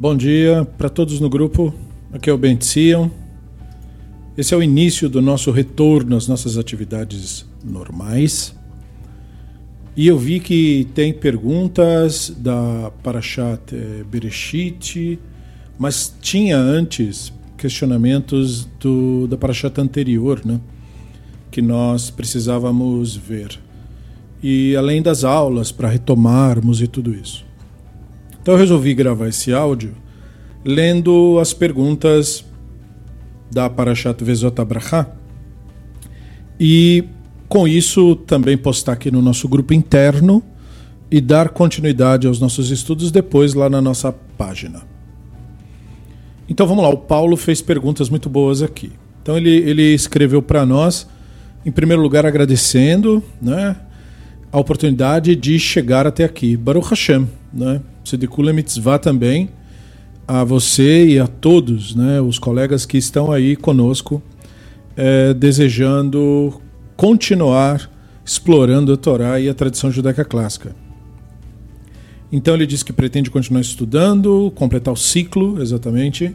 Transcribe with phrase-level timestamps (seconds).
[0.00, 1.74] Bom dia para todos no grupo.
[2.10, 3.10] Aqui é o Bentizion.
[4.34, 8.56] Esse é o início do nosso retorno às nossas atividades normais.
[9.94, 15.18] E eu vi que tem perguntas da Parashat eh, Bereshit,
[15.78, 20.62] mas tinha antes questionamentos do, da Parashat anterior, né?
[21.50, 23.60] que nós precisávamos ver.
[24.42, 27.49] E além das aulas para retomarmos e tudo isso.
[28.42, 29.94] Então eu resolvi gravar esse áudio
[30.64, 32.44] lendo as perguntas
[33.50, 35.10] da Parashat Vezot Abraha
[36.58, 37.04] e
[37.48, 40.42] com isso também postar aqui no nosso grupo interno
[41.10, 44.82] e dar continuidade aos nossos estudos depois lá na nossa página.
[46.48, 48.92] Então vamos lá, o Paulo fez perguntas muito boas aqui.
[49.22, 51.08] Então ele, ele escreveu para nós,
[51.64, 53.76] em primeiro lugar agradecendo né,
[54.52, 56.56] a oportunidade de chegar até aqui.
[56.56, 57.80] Baruch Hashem, né?
[58.10, 59.50] Tzedikula Mitzvah também,
[60.26, 64.22] a você e a todos né, os colegas que estão aí conosco,
[64.96, 66.60] é, desejando
[66.96, 67.90] continuar
[68.24, 70.74] explorando a Torá e a tradição judaica clássica.
[72.30, 76.34] Então ele diz que pretende continuar estudando, completar o ciclo, exatamente.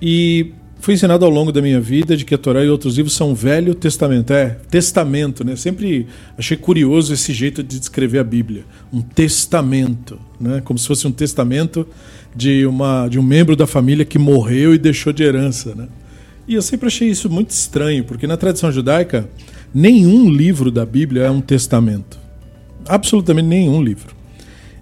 [0.00, 0.52] E
[0.86, 3.34] fui ensinado ao longo da minha vida de que a Torá e outros livros são
[3.34, 4.32] Velho Testamento.
[4.32, 5.56] É, testamento, né?
[5.56, 6.06] Sempre
[6.38, 8.64] achei curioso esse jeito de descrever a Bíblia.
[8.92, 10.62] Um testamento, né?
[10.64, 11.84] Como se fosse um testamento
[12.36, 15.88] de, uma, de um membro da família que morreu e deixou de herança, né?
[16.46, 19.28] E eu sempre achei isso muito estranho, porque na tradição judaica,
[19.74, 22.16] nenhum livro da Bíblia é um testamento.
[22.86, 24.14] Absolutamente nenhum livro.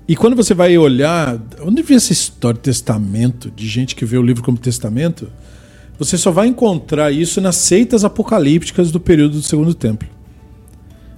[0.07, 4.19] E quando você vai olhar, onde vem essa história de testamento, de gente que vê
[4.19, 5.33] o livro como testamento,
[5.99, 10.09] você só vai encontrar isso nas seitas apocalípticas do período do Segundo Templo.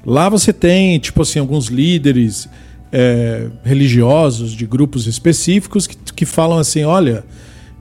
[0.05, 2.49] Lá você tem, tipo assim, alguns líderes
[2.93, 7.25] é, religiosos de grupos específicos que, que falam assim: olha,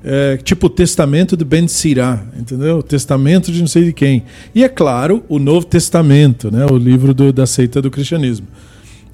[0.04, 2.78] é, tipo o testamento de Ben Sirá, entendeu?
[2.78, 4.24] O testamento de não sei de quem.
[4.54, 6.66] E é claro, o Novo Testamento, né?
[6.66, 8.48] o livro do, da seita do cristianismo.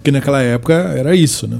[0.03, 1.59] Que naquela época era isso, né?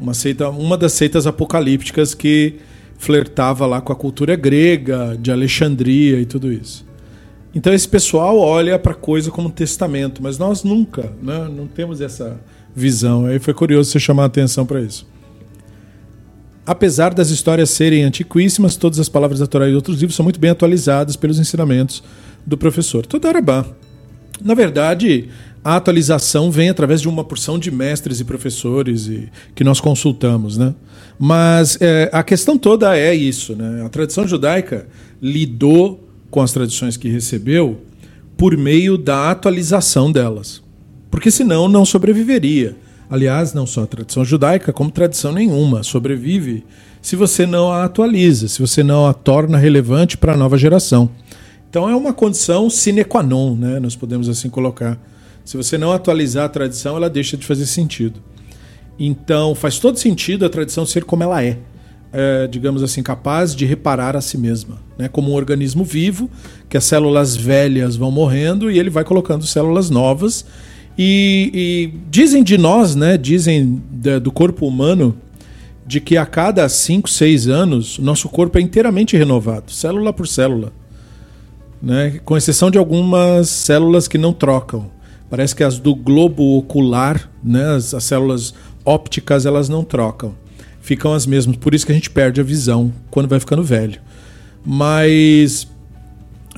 [0.00, 2.56] Uma, seita, uma das seitas apocalípticas que
[2.98, 6.84] flertava lá com a cultura grega, de Alexandria e tudo isso.
[7.54, 11.66] Então esse pessoal olha para a coisa como um testamento, mas nós nunca, né, não
[11.66, 12.38] temos essa
[12.74, 13.26] visão.
[13.26, 15.06] Aí foi curioso você chamar a atenção para isso.
[16.66, 20.40] Apesar das histórias serem antiquíssimas, todas as palavras da Torá e outros livros são muito
[20.40, 22.02] bem atualizadas pelos ensinamentos
[22.44, 23.06] do professor.
[23.06, 23.64] Todarabá.
[24.44, 25.28] Na verdade,
[25.64, 30.58] a atualização vem através de uma porção de mestres e professores e, que nós consultamos,
[30.58, 30.74] né?
[31.18, 33.82] Mas é, a questão toda é isso, né?
[33.84, 34.86] A tradição judaica
[35.20, 37.80] lidou com as tradições que recebeu
[38.36, 40.62] por meio da atualização delas.
[41.10, 42.76] Porque senão não sobreviveria.
[43.08, 46.64] Aliás, não só a tradição judaica, como tradição nenhuma sobrevive
[47.00, 51.08] se você não a atualiza, se você não a torna relevante para a nova geração.
[51.70, 53.78] Então é uma condição sine qua non, né?
[53.78, 54.98] nós podemos assim colocar.
[55.44, 58.20] Se você não atualizar a tradição, ela deixa de fazer sentido.
[58.98, 61.58] Então faz todo sentido a tradição ser como ela é,
[62.12, 65.08] é digamos assim, capaz de reparar a si mesma, né?
[65.08, 66.30] como um organismo vivo,
[66.68, 70.44] que as células velhas vão morrendo e ele vai colocando células novas
[70.98, 73.18] e, e dizem de nós, né?
[73.18, 73.82] Dizem
[74.22, 75.16] do corpo humano
[75.86, 80.72] de que a cada 5, 6 anos nosso corpo é inteiramente renovado, célula por célula.
[81.80, 82.18] Né?
[82.24, 84.90] Com exceção de algumas células que não trocam.
[85.28, 87.76] Parece que as do globo ocular, né?
[87.76, 88.54] as, as células
[88.86, 90.34] ópticas, elas não trocam.
[90.80, 91.56] Ficam as mesmas.
[91.56, 94.00] Por isso que a gente perde a visão quando vai ficando velho.
[94.64, 95.66] Mas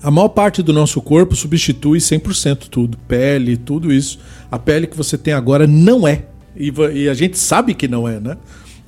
[0.02, 4.18] a maior parte do nosso corpo substitui 100% tudo, pele, tudo isso.
[4.50, 6.24] A pele que você tem agora não é.
[6.56, 8.36] E, a gente sabe que não é, né?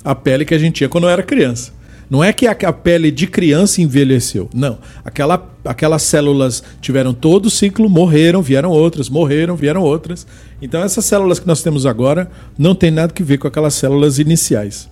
[0.03, 1.73] A pele que a gente tinha quando era criança.
[2.11, 4.49] Não é que a, pele de criança envelheceu.
[4.53, 4.79] Não.
[5.05, 10.27] Aquela, aquelas células tiveram todo o ciclo, morreram, vieram outras, morreram, vieram outras.
[10.61, 14.19] Então essas células que nós temos agora não tem nada que ver com aquelas células
[14.19, 14.89] iniciais.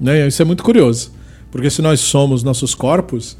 [0.00, 0.26] Né?
[0.26, 1.12] Isso é muito curioso.
[1.52, 3.38] Porque se nós somos nossos corpos,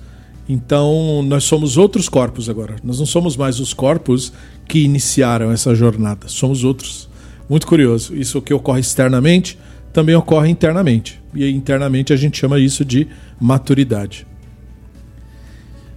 [0.49, 2.77] então, nós somos outros corpos agora.
[2.85, 4.33] Nós não somos mais os corpos
[4.69, 6.29] que iniciaram essa jornada.
[6.29, 7.09] Somos outros.
[7.50, 8.15] Muito curioso.
[8.15, 9.59] Isso que ocorre externamente
[9.97, 11.19] também ocorre internamente.
[11.35, 13.09] E internamente a gente chama isso de
[13.41, 14.27] maturidade.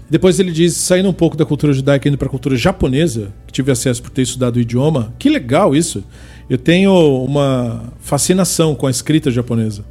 [0.10, 3.52] Depois ele diz, saindo um pouco da cultura judaica indo para a cultura japonesa, que
[3.52, 5.14] tive acesso por ter estudado o idioma.
[5.20, 6.02] Que legal isso.
[6.50, 6.94] Eu tenho
[7.26, 9.84] uma fascinação com a escrita japonesa.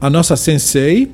[0.00, 1.12] A nossa sensei,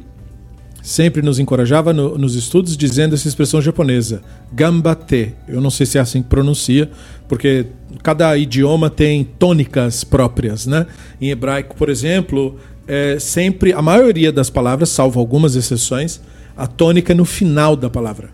[0.80, 5.34] sempre nos encorajava no, nos estudos dizendo essa expressão japonesa, gambate.
[5.46, 6.90] Eu não sei se é assim que pronuncia,
[7.28, 7.66] porque
[8.02, 10.86] cada idioma tem tônicas próprias, né?
[11.20, 12.56] Em hebraico, por exemplo,
[12.86, 16.20] é sempre, a maioria das palavras, salvo algumas exceções,
[16.56, 18.30] a tônica é no final da palavra.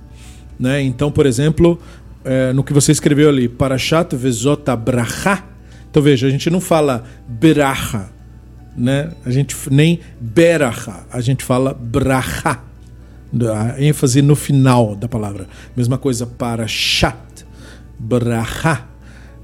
[0.58, 0.82] Né?
[0.82, 1.80] Então, por exemplo,
[2.24, 5.42] é, no que você escreveu ali, Parashat Vezota Bracha.
[5.90, 8.10] Então veja, a gente não fala Bracha,
[8.76, 9.10] né?
[9.26, 12.60] A gente nem Beracha, a gente fala Bracha.
[13.54, 15.48] A ênfase no final da palavra.
[15.74, 17.16] Mesma coisa para Shat,
[17.98, 18.91] Bracha.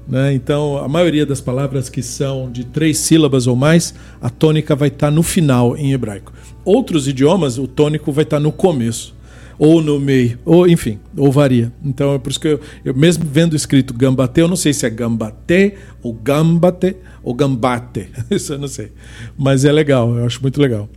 [0.09, 0.33] Né?
[0.33, 4.87] Então, a maioria das palavras que são de três sílabas ou mais, a tônica vai
[4.87, 6.33] estar no final em hebraico.
[6.65, 9.15] Outros idiomas, o tônico vai estar no começo
[9.59, 11.71] ou no meio, ou enfim, ou varia.
[11.83, 14.85] Então é por isso que eu, eu mesmo vendo escrito gambate, eu não sei se
[14.85, 18.93] é gambate ou gambate ou gambate, isso eu não sei.
[19.37, 20.89] Mas é legal, eu acho muito legal.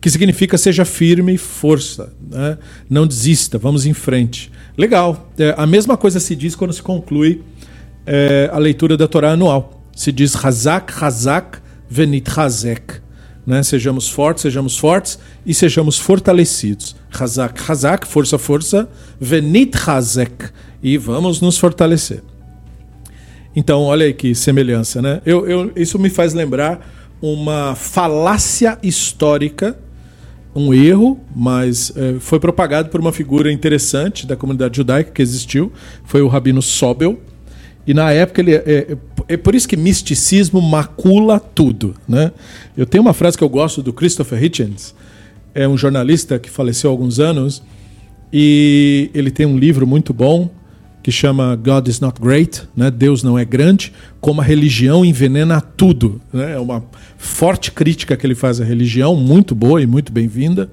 [0.00, 2.58] Que significa seja firme e força, né?
[2.88, 4.50] não desista, vamos em frente.
[4.76, 5.30] Legal.
[5.38, 7.42] É, a mesma coisa se diz quando se conclui
[8.12, 9.84] é, a leitura da Torá anual.
[9.94, 11.58] Se diz Hazak, Hazak,
[11.88, 12.94] Venit Hazek.
[13.46, 13.62] Né?
[13.62, 15.16] Sejamos fortes, sejamos fortes
[15.46, 16.96] e sejamos fortalecidos.
[17.16, 18.88] Hazak, Hazak, força, força.
[19.20, 20.50] Venit Hazek.
[20.82, 22.20] E vamos nos fortalecer.
[23.54, 25.22] Então, olha aí que semelhança, né?
[25.24, 26.88] Eu, eu, isso me faz lembrar
[27.22, 29.78] uma falácia histórica,
[30.54, 35.72] um erro, mas é, foi propagado por uma figura interessante da comunidade judaica que existiu,
[36.04, 37.20] foi o Rabino Sobel,
[37.90, 38.96] e na época ele é, é,
[39.26, 42.30] é, por isso que misticismo macula tudo, né?
[42.76, 44.94] Eu tenho uma frase que eu gosto do Christopher Hitchens,
[45.52, 47.60] é um jornalista que faleceu há alguns anos
[48.32, 50.48] e ele tem um livro muito bom
[51.02, 52.92] que chama God is not great, né?
[52.92, 56.52] Deus não é grande, como a religião envenena tudo, né?
[56.52, 56.84] É uma
[57.18, 60.70] forte crítica que ele faz à religião, muito boa e muito bem-vinda.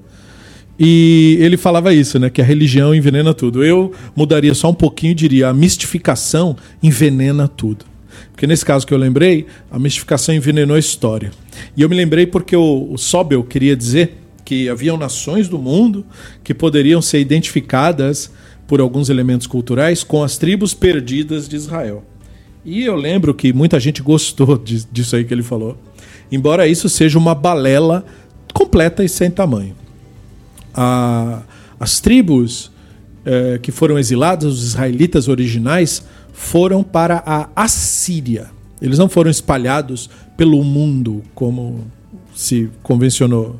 [0.78, 2.30] E ele falava isso, né?
[2.30, 3.64] Que a religião envenena tudo.
[3.64, 7.84] Eu mudaria só um pouquinho e diria: a mistificação envenena tudo.
[8.30, 11.32] Porque nesse caso que eu lembrei, a mistificação envenenou a história.
[11.76, 16.06] E eu me lembrei porque o, o Sobel queria dizer que haviam nações do mundo
[16.44, 18.30] que poderiam ser identificadas
[18.66, 22.04] por alguns elementos culturais com as tribos perdidas de Israel.
[22.64, 24.56] E eu lembro que muita gente gostou
[24.92, 25.76] disso aí que ele falou.
[26.30, 28.04] Embora isso seja uma balela
[28.54, 29.74] completa e sem tamanho
[30.80, 31.42] a,
[31.80, 32.70] as tribos
[33.24, 38.46] é, que foram exiladas, os israelitas originais, foram para a Assíria.
[38.80, 41.84] Eles não foram espalhados pelo mundo como
[42.32, 43.58] se convencionou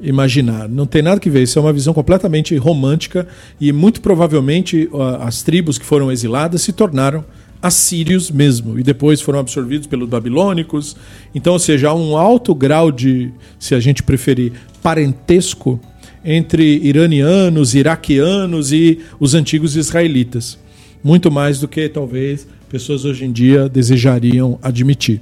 [0.00, 0.68] imaginar.
[0.68, 1.44] Não tem nada que ver.
[1.44, 3.28] Isso é uma visão completamente romântica
[3.60, 4.88] e muito provavelmente
[5.20, 7.24] as tribos que foram exiladas se tornaram
[7.60, 10.96] assírios mesmo e depois foram absorvidos pelos babilônicos.
[11.32, 14.52] Então, ou seja, há um alto grau de, se a gente preferir,
[14.82, 15.80] parentesco
[16.24, 20.58] entre iranianos, iraquianos e os antigos israelitas.
[21.02, 25.20] Muito mais do que talvez pessoas hoje em dia desejariam admitir.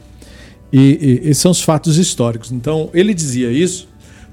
[0.73, 0.79] E,
[1.25, 2.51] e esses são os fatos históricos.
[2.51, 3.89] Então, ele dizia isso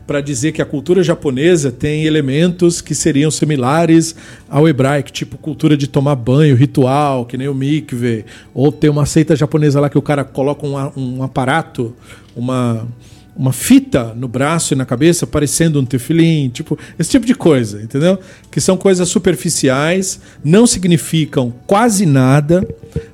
[0.05, 4.15] para dizer que a cultura japonesa tem elementos que seriam similares
[4.49, 9.05] ao hebraico, tipo cultura de tomar banho, ritual, que nem o mikve, ou tem uma
[9.05, 11.95] seita japonesa lá que o cara coloca um, um aparato,
[12.35, 12.85] uma
[13.35, 17.81] uma fita no braço e na cabeça parecendo um tefilim, tipo, esse tipo de coisa,
[17.81, 18.19] entendeu?
[18.51, 22.67] Que são coisas superficiais, não significam quase nada,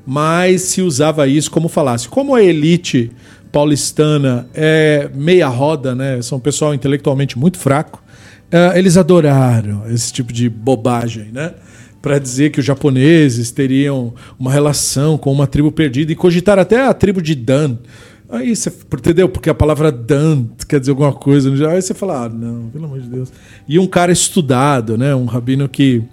[0.05, 2.09] mas se usava isso como falasse.
[2.09, 3.11] Como a elite
[3.51, 6.21] paulistana é meia roda, né?
[6.21, 8.03] São um pessoal intelectualmente muito fraco,
[8.53, 11.53] uh, eles adoraram esse tipo de bobagem, né?
[12.01, 16.85] Para dizer que os japoneses teriam uma relação com uma tribo perdida e cogitar até
[16.85, 17.77] a tribo de Dan
[18.29, 19.27] Aí você, entendeu?
[19.27, 21.49] Porque a palavra dan quer dizer alguma coisa.
[21.69, 23.33] Aí você fala, ah, não, pelo amor de Deus.
[23.67, 25.15] E um cara estudado, né?
[25.15, 26.03] Um rabino que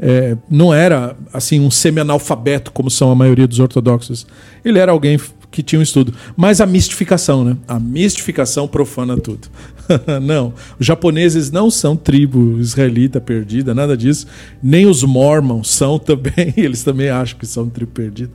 [0.00, 4.26] é, não era assim um semi-analfabeto, como são a maioria dos ortodoxos.
[4.64, 5.16] Ele era alguém
[5.50, 6.14] que tinha um estudo.
[6.36, 7.56] Mas a mistificação, né?
[7.66, 9.48] A mistificação profana tudo.
[10.22, 14.26] não, os japoneses não são tribo israelita perdida, nada disso.
[14.62, 18.30] Nem os mormons são também, eles também acham que são tribo perdida.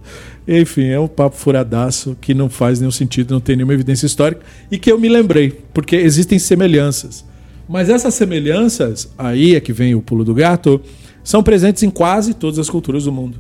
[0.47, 4.41] Enfim, é um papo furadaço que não faz nenhum sentido, não tem nenhuma evidência histórica
[4.69, 7.25] e que eu me lembrei, porque existem semelhanças.
[7.67, 10.79] Mas essas semelhanças, aí é que vem o pulo do gato,
[11.23, 13.39] são presentes em quase todas as culturas do mundo.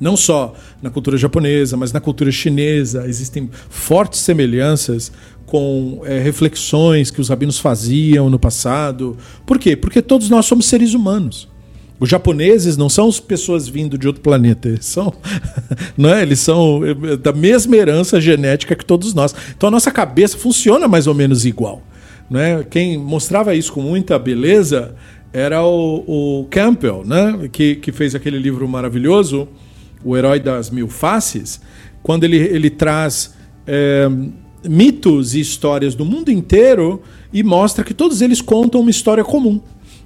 [0.00, 3.06] Não só na cultura japonesa, mas na cultura chinesa.
[3.06, 5.12] Existem fortes semelhanças
[5.46, 9.16] com é, reflexões que os rabinos faziam no passado.
[9.46, 9.76] Por quê?
[9.76, 11.48] Porque todos nós somos seres humanos.
[12.00, 15.12] Os japoneses não são as pessoas vindo de outro planeta, eles são,
[15.96, 16.22] não é?
[16.22, 19.34] Eles são é, da mesma herança genética que todos nós.
[19.56, 21.82] Então a nossa cabeça funciona mais ou menos igual,
[22.28, 22.64] não é?
[22.64, 24.94] Quem mostrava isso com muita beleza
[25.32, 27.48] era o, o Campbell, né?
[27.52, 29.48] Que, que fez aquele livro maravilhoso,
[30.04, 31.60] O Herói das Mil Faces,
[32.02, 33.34] quando ele, ele traz
[33.66, 34.08] é,
[34.68, 39.60] mitos e histórias do mundo inteiro e mostra que todos eles contam uma história comum.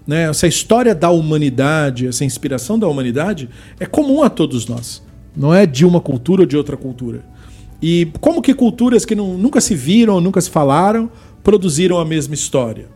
[0.06, 0.22] Né?
[0.28, 5.02] Essa história da humanidade, essa inspiração da humanidade é comum a todos nós.
[5.36, 7.24] Não é de uma cultura ou de outra cultura.
[7.80, 11.10] E como que culturas que não, nunca se viram, nunca se falaram,
[11.44, 12.86] produziram a mesma história?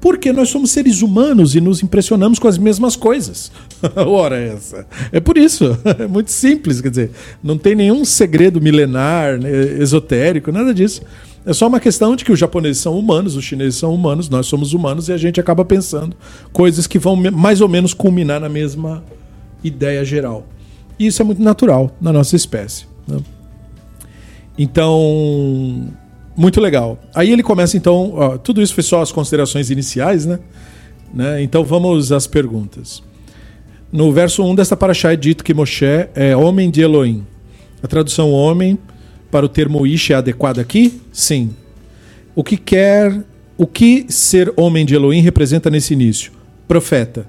[0.00, 3.50] Porque nós somos seres humanos e nos impressionamos com as mesmas coisas.
[3.96, 4.86] Ora, essa.
[5.10, 5.76] É por isso.
[5.98, 7.10] É muito simples, quer dizer,
[7.42, 9.50] não tem nenhum segredo milenar, né,
[9.80, 11.02] esotérico, nada disso.
[11.44, 14.46] É só uma questão de que os japoneses são humanos, os chineses são humanos, nós
[14.46, 16.14] somos humanos e a gente acaba pensando
[16.52, 19.02] coisas que vão mais ou menos culminar na mesma
[19.64, 20.46] ideia geral.
[20.98, 22.86] E isso é muito natural na nossa espécie.
[23.06, 23.18] Né?
[24.58, 25.88] Então,
[26.38, 26.96] muito legal.
[27.12, 30.38] Aí ele começa então, ó, tudo isso foi só as considerações iniciais, né?
[31.12, 31.42] né?
[31.42, 33.02] Então vamos às perguntas.
[33.90, 37.26] No verso 1 desta paraxá é dito que Moshe é homem de Elohim.
[37.82, 38.78] A tradução homem
[39.32, 41.00] para o termo ish é adequada aqui?
[41.12, 41.50] Sim.
[42.36, 43.20] O que quer,
[43.56, 46.30] o que ser homem de Elohim representa nesse início?
[46.68, 47.26] Profeta.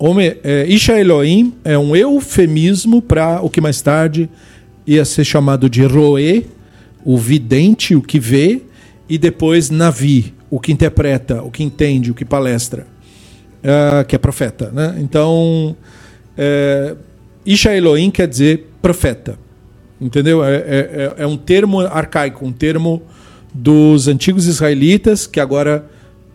[0.00, 4.28] Homem, é, Isha Elohim é um eufemismo para o que mais tarde
[4.84, 6.42] ia ser chamado de Roé,
[7.08, 8.60] o vidente, o que vê,
[9.08, 12.86] e depois Navi, o que interpreta, o que entende, o que palestra,
[13.64, 14.70] uh, que é profeta.
[14.70, 14.98] Né?
[15.00, 15.74] Então,
[16.36, 16.98] uh,
[17.46, 19.38] Isha Elohim quer dizer profeta.
[19.98, 20.44] Entendeu?
[20.44, 23.00] É, é, é, é, um termo arcaico, um termo
[23.54, 25.86] dos antigos israelitas, que agora,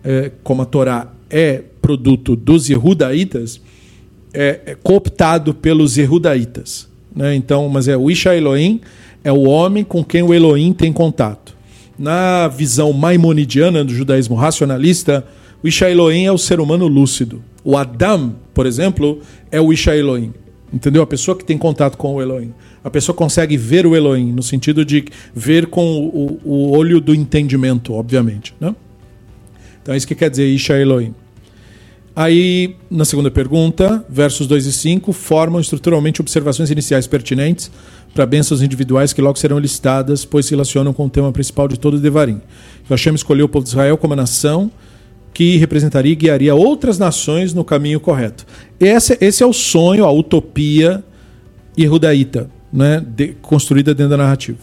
[0.04, 3.62] é, como a Torá é produto dos Yehudaítas,
[4.34, 6.90] é, é cooptado pelos Yehudaítas.
[7.16, 7.36] Né?
[7.36, 8.82] Então, mas é o Isha Elohim,
[9.24, 11.56] é o homem com quem o Elohim tem contato.
[11.98, 15.26] Na visão maimonidiana do judaísmo racionalista,
[15.64, 17.42] o Isha Elohim é o ser humano lúcido.
[17.64, 20.34] O Adam, por exemplo, é o Isha Elohim.
[20.74, 21.04] Entendeu?
[21.04, 22.52] A pessoa que tem contato com o Elohim.
[22.84, 27.14] A pessoa consegue ver o Elohim, no sentido de ver com o, o olho do
[27.14, 28.54] entendimento, obviamente.
[28.60, 28.76] Né?
[29.82, 31.14] Então é isso que quer dizer Isha Elohim.
[32.16, 37.72] Aí, na segunda pergunta, versos 2 e 5, formam estruturalmente observações iniciais pertinentes
[38.14, 41.80] para bênçãos individuais que logo serão listadas, pois se relacionam com o tema principal de
[41.80, 42.42] todo o Devarim.
[42.90, 44.72] Hashem escolheu o povo de Israel como a nação
[45.34, 48.46] que representaria e guiaria outras nações no caminho correto.
[48.80, 51.04] Esse, esse é o sonho, a utopia
[51.78, 54.60] Yehudaíta, né, de, construída dentro da narrativa.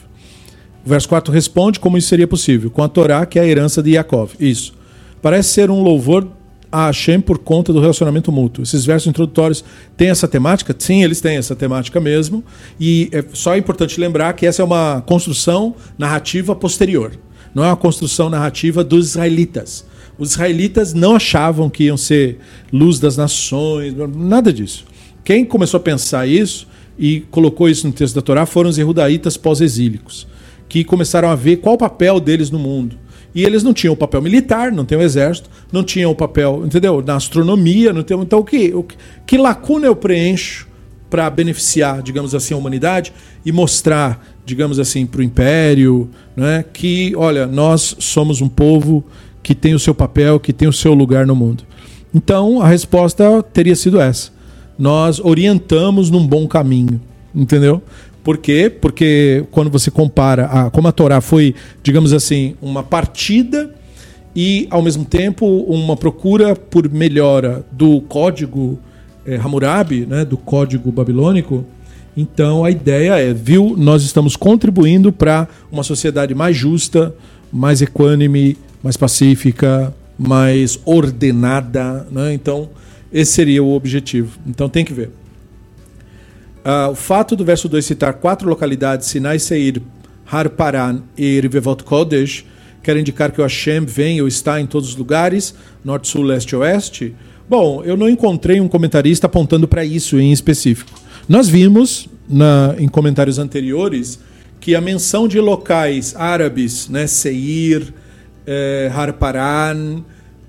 [0.87, 3.83] O verso 4 responde como isso seria possível, com a Torá, que é a herança
[3.83, 4.33] de Yaakov.
[4.39, 4.73] Isso.
[5.21, 6.27] Parece ser um louvor
[6.73, 8.63] a Hashem por conta do relacionamento mútuo.
[8.63, 9.65] Esses versos introdutórios
[9.97, 10.75] têm essa temática?
[10.79, 12.45] Sim, eles têm essa temática mesmo.
[12.79, 17.13] E é só importante lembrar que essa é uma construção narrativa posterior.
[17.55, 19.85] Não é uma construção narrativa dos israelitas.
[20.19, 22.39] Os israelitas não achavam que iam ser
[22.73, 24.85] luz das nações, nada disso.
[25.25, 29.37] Quem começou a pensar isso e colocou isso no texto da Torá foram os jehudaítas
[29.37, 30.27] pós-exílicos,
[30.69, 32.97] que começaram a ver qual o papel deles no mundo
[33.35, 36.63] e eles não tinham o papel militar, não tem o exército, não tinham o papel,
[36.65, 37.03] entendeu?
[37.05, 38.19] Na astronomia, não tem.
[38.21, 38.97] Então, o que, o que,
[39.27, 40.69] que lacuna eu preencho
[41.09, 43.13] para beneficiar, digamos assim, a humanidade
[43.45, 49.05] e mostrar, digamos assim, para o império, né, que, olha, nós somos um povo
[49.43, 51.65] que tem o seu papel, que tem o seu lugar no mundo.
[52.15, 54.31] Então, a resposta teria sido essa.
[54.79, 57.01] Nós orientamos num bom caminho,
[57.35, 57.83] entendeu?
[58.23, 58.71] Por quê?
[58.71, 63.75] Porque quando você compara a, como a Torá foi, digamos assim, uma partida
[64.37, 68.79] e, ao mesmo tempo, uma procura por melhora do código
[69.27, 71.65] é, Hammurabi, né, do código babilônico,
[72.17, 77.15] então a ideia é, viu, nós estamos contribuindo para uma sociedade mais justa,
[77.53, 82.07] mais equânime, mais pacífica, mais ordenada.
[82.11, 82.35] Né?
[82.35, 82.69] Então,
[83.13, 84.39] esse seria o objetivo.
[84.47, 85.11] Então tem que ver.
[86.65, 89.81] Uh, o fato do verso 2 citar quatro localidades, Sinai, Seir,
[90.31, 92.45] Har Paran e Rivevot Kodesh,
[92.83, 96.53] quer indicar que o Hashem vem ou está em todos os lugares, norte, sul, leste
[96.53, 97.15] e oeste?
[97.49, 100.93] Bom, eu não encontrei um comentarista apontando para isso em específico.
[101.29, 104.21] Nós vimos na, em comentários anteriores
[104.61, 107.95] que a menção de locais árabes, né, Seir,
[108.47, 110.03] eh, Har Paran,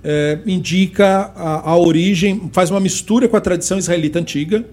[0.04, 4.66] eh, indica a, a origem, faz uma mistura com a tradição israelita antiga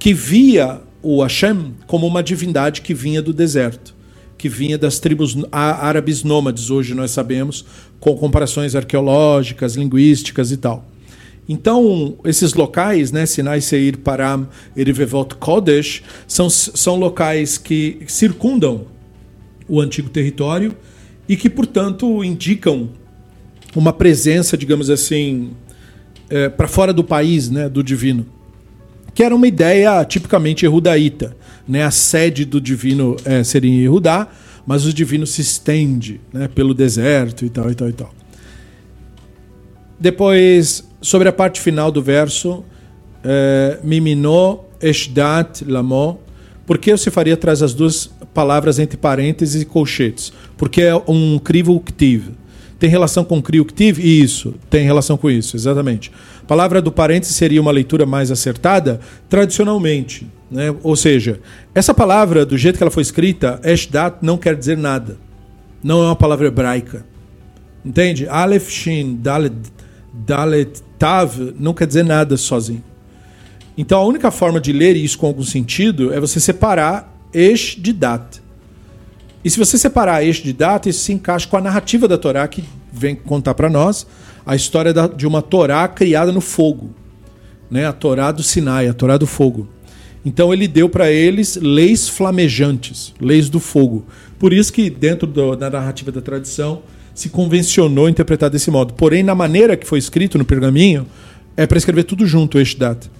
[0.00, 3.94] que via o Hashem como uma divindade que vinha do deserto,
[4.38, 7.66] que vinha das tribos árabes nômades, hoje nós sabemos,
[8.00, 10.86] com comparações arqueológicas, linguísticas e tal.
[11.46, 18.86] Então, esses locais, né, Sinai, Seir, Param, Erivevot, Kodesh, são, são locais que circundam
[19.68, 20.74] o antigo território
[21.28, 22.88] e que, portanto, indicam
[23.76, 25.50] uma presença, digamos assim,
[26.30, 28.39] é, para fora do país, né, do divino
[29.14, 31.36] que era uma ideia tipicamente erudita.
[31.66, 31.82] Né?
[31.82, 34.28] A sede do divino é, seria em Erudá,
[34.66, 38.14] mas o divino se estende né, pelo deserto e tal, e tal, e tal.
[39.98, 42.64] Depois, sobre a parte final do verso,
[43.22, 45.62] é, Miminó, Eshdat,
[46.66, 50.32] por que você faria atrás as duas palavras entre parênteses e colchetes?
[50.56, 52.30] Porque é um crivo ctiv.
[52.80, 53.98] Tem relação com crivo ctiv?
[53.98, 56.10] Isso, tem relação com isso, exatamente.
[56.42, 60.26] A palavra do parênteses seria uma leitura mais acertada tradicionalmente.
[60.50, 60.74] Né?
[60.82, 61.40] Ou seja,
[61.74, 65.18] essa palavra, do jeito que ela foi escrita, Eshdat, não quer dizer nada.
[65.84, 67.04] Não é uma palavra hebraica.
[67.84, 68.26] Entende?
[68.26, 69.54] Aleph, Shin, Dalet,
[70.12, 72.82] Dalet, Tav, não quer dizer nada sozinho.
[73.76, 77.92] Então a única forma de ler isso com algum sentido é você separar Esh de
[77.92, 78.39] Dat.
[79.44, 82.46] E se você separar Esh de Dat, isso se encaixa com a narrativa da Torá
[82.46, 84.06] que vem contar para nós
[84.44, 86.90] a história de uma Torá criada no fogo.
[87.70, 87.86] Né?
[87.86, 89.68] A Torá do Sinai, a Torá do fogo.
[90.24, 94.04] Então ele deu para eles leis flamejantes, leis do fogo.
[94.38, 96.82] Por isso que dentro do, da narrativa da tradição
[97.14, 98.94] se convencionou interpretar desse modo.
[98.94, 101.06] Porém, na maneira que foi escrito no pergaminho,
[101.56, 103.10] é para escrever tudo junto, este data.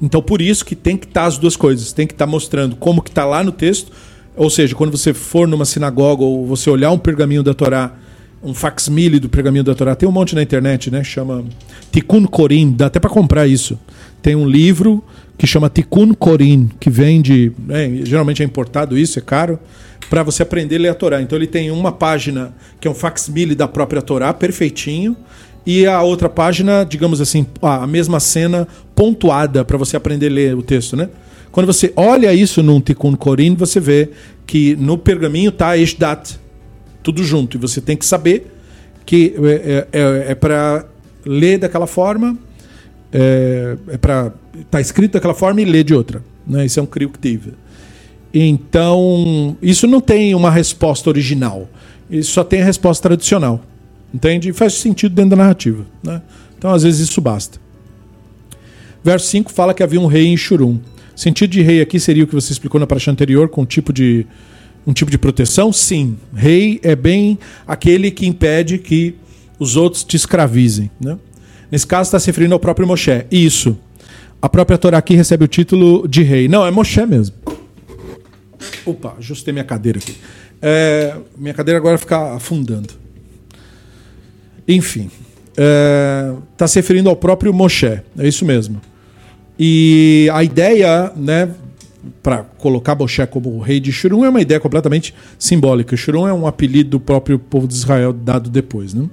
[0.00, 1.92] Então, por isso que tem que estar tá as duas coisas.
[1.92, 3.92] Tem que estar tá mostrando como que está lá no texto.
[4.36, 7.94] Ou seja, quando você for numa sinagoga ou você olhar um pergaminho da Torá,
[8.42, 11.02] um facsímile do pergaminho da Torá, tem um monte na internet, né?
[11.02, 11.44] Chama
[11.90, 13.78] Tikkun Korim, dá até para comprar isso.
[14.20, 15.02] Tem um livro
[15.38, 19.58] que chama Tikkun Korim, que vende, né, geralmente é importado isso, é caro,
[20.08, 21.20] para você aprender a ler a Torá.
[21.20, 25.16] Então ele tem uma página que é um facsímile da própria Torá, perfeitinho,
[25.64, 30.56] e a outra página, digamos assim, a mesma cena pontuada para você aprender a ler
[30.56, 31.08] o texto, né?
[31.56, 34.10] Quando você olha isso num Tikkun Korim, você vê
[34.46, 36.38] que no pergaminho tá Eshdat,
[37.02, 38.52] tudo junto, e você tem que saber
[39.06, 40.84] que é, é, é, é para
[41.24, 42.36] ler daquela forma,
[43.10, 44.34] é, é para
[44.70, 46.66] tá escrito daquela forma e ler de outra, né?
[46.66, 47.54] Isso é um crioctive.
[48.34, 51.70] Então, isso não tem uma resposta original.
[52.10, 53.62] Isso só tem a resposta tradicional.
[54.12, 54.50] Entende?
[54.50, 55.86] E faz sentido dentro da narrativa.
[56.02, 56.20] Né?
[56.58, 57.58] Então, às vezes, isso basta.
[59.02, 60.78] Verso 5 fala que havia um rei em Shurum.
[61.16, 63.90] Sentido de rei aqui seria o que você explicou na praxe anterior, com um tipo
[63.90, 64.26] de,
[64.86, 65.72] um tipo de proteção?
[65.72, 66.18] Sim.
[66.34, 69.14] Rei é bem aquele que impede que
[69.58, 70.90] os outros te escravizem.
[71.00, 71.18] Né?
[71.72, 73.24] Nesse caso, está se referindo ao próprio Moshe.
[73.30, 73.78] Isso.
[74.42, 76.48] A própria Torá aqui recebe o título de rei.
[76.48, 77.34] Não, é Moshe mesmo.
[78.84, 80.14] Opa, ajustei minha cadeira aqui.
[80.60, 82.92] É, minha cadeira agora fica afundando.
[84.68, 85.10] Enfim,
[85.50, 87.86] está é, tá se referindo ao próprio Moshe,
[88.18, 88.80] é isso mesmo.
[89.58, 91.50] E a ideia, né,
[92.22, 95.96] para colocar Moshe como rei de Shurum é uma ideia completamente simbólica.
[95.96, 99.08] Shurum é um apelido do próprio povo de Israel dado depois, né?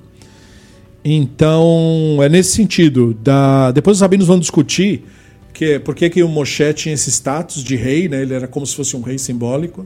[1.05, 3.13] Então, é nesse sentido.
[3.13, 3.71] Da...
[3.71, 5.03] Depois os rabinos vão discutir
[5.53, 8.21] que, por que, que o Moshe tinha esse status de rei, né?
[8.21, 9.85] ele era como se fosse um rei simbólico.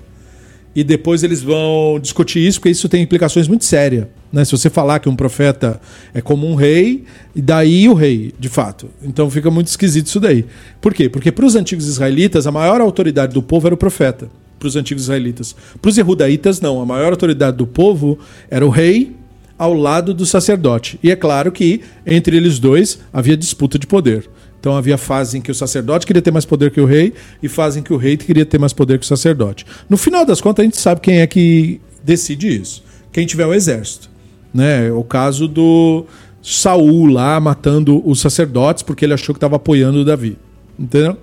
[0.78, 4.06] E depois eles vão discutir isso, porque isso tem implicações muito sérias.
[4.32, 4.46] Né?
[4.46, 5.82] Se você falar que um profeta
[6.14, 7.04] é como um rei,
[7.36, 8.88] e daí o rei, de fato.
[9.02, 10.46] Então fica muito esquisito isso daí.
[10.80, 11.10] Por quê?
[11.10, 14.30] Porque para os antigos israelitas, a maior autoridade do povo era o profeta.
[14.60, 15.56] Para os antigos israelitas.
[15.82, 16.80] Para os erudaítas, não.
[16.80, 19.16] A maior autoridade do povo era o rei
[19.58, 21.00] ao lado do sacerdote.
[21.02, 24.30] E é claro que entre eles dois havia disputa de poder.
[24.68, 27.48] Então havia fase em que o sacerdote queria ter mais poder que o rei e
[27.48, 29.66] fase em que o rei queria ter mais poder que o sacerdote.
[29.90, 32.84] No final das contas, a gente sabe quem é que decide isso.
[33.10, 34.10] Quem tiver o exército.
[34.54, 34.92] Né?
[34.92, 36.06] O caso do
[36.42, 40.38] Saul lá matando os sacerdotes porque ele achou que estava apoiando o Davi.
[40.78, 41.16] Entendeu?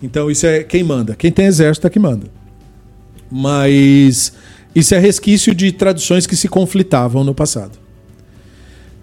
[0.00, 1.16] Então isso é quem manda.
[1.16, 2.28] Quem tem exército é que manda.
[3.28, 4.34] Mas
[4.72, 7.76] isso é resquício de tradições que se conflitavam no passado.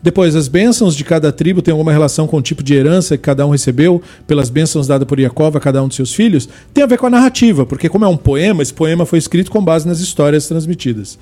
[0.03, 3.23] Depois, as bênçãos de cada tribo têm alguma relação com o tipo de herança que
[3.23, 6.49] cada um recebeu pelas bênçãos dadas por Jacob a cada um de seus filhos?
[6.73, 9.51] Tem a ver com a narrativa, porque como é um poema, esse poema foi escrito
[9.51, 11.19] com base nas histórias transmitidas.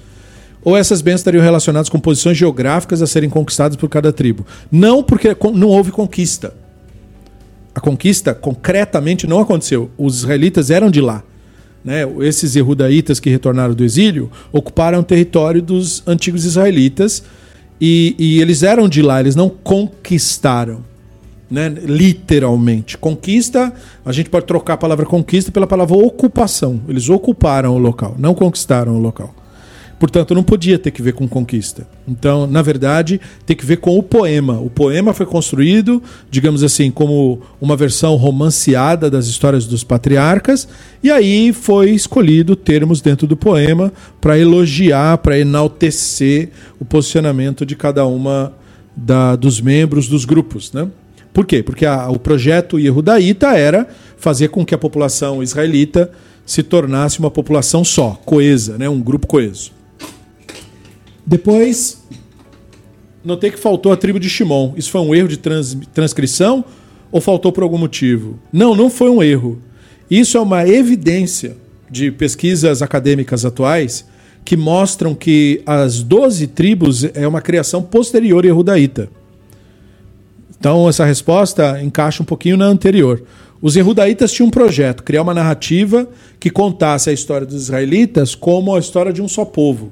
[0.63, 4.45] Ou essas bênçãos estariam relacionadas com posições geográficas a serem conquistadas por cada tribo?
[4.71, 6.53] Não, porque não houve conquista.
[7.75, 9.89] A conquista concretamente não aconteceu.
[9.97, 11.23] Os israelitas eram de lá.
[11.83, 12.03] Né?
[12.21, 17.23] Esses erudaítas que retornaram do exílio ocuparam o território dos antigos israelitas
[17.79, 20.83] e, e eles eram de lá, eles não conquistaram.
[21.49, 21.67] Né?
[21.69, 22.97] Literalmente.
[22.97, 23.73] Conquista,
[24.05, 26.79] a gente pode trocar a palavra conquista pela palavra ocupação.
[26.87, 29.33] Eles ocuparam o local, não conquistaram o local.
[29.99, 31.85] Portanto, não podia ter que ver com conquista.
[32.07, 34.57] Então, na verdade, tem que ver com o poema.
[34.57, 40.69] O poema foi construído, digamos assim, como uma versão romanceada das histórias dos patriarcas,
[41.03, 47.75] e aí foi escolhido termos dentro do poema para elogiar, para enaltecer o posicionamento de
[47.75, 48.53] cada uma
[48.95, 50.71] da, dos membros dos grupos.
[50.71, 50.87] Né?
[51.33, 51.61] Por quê?
[51.61, 53.85] Porque a, o projeto Yehudaíta era
[54.17, 56.09] fazer com que a população israelita
[56.45, 58.87] se tornasse uma população só, coesa, né?
[58.87, 59.77] um grupo coeso.
[61.29, 62.01] Depois,
[63.23, 64.73] notei que faltou a tribo de Shimon.
[64.75, 66.65] Isso foi um erro de trans, transcrição
[67.11, 68.39] ou faltou por algum motivo?
[68.51, 69.61] Não, não foi um erro.
[70.09, 71.55] Isso é uma evidência
[71.87, 74.07] de pesquisas acadêmicas atuais
[74.43, 79.07] que mostram que as 12 tribos é uma criação posterior Yehudaíta.
[80.59, 83.21] Então, essa resposta encaixa um pouquinho na anterior.
[83.61, 88.73] Os Yehudaítas tinham um projeto, criar uma narrativa que contasse a história dos israelitas como
[88.73, 89.91] a história de um só povo.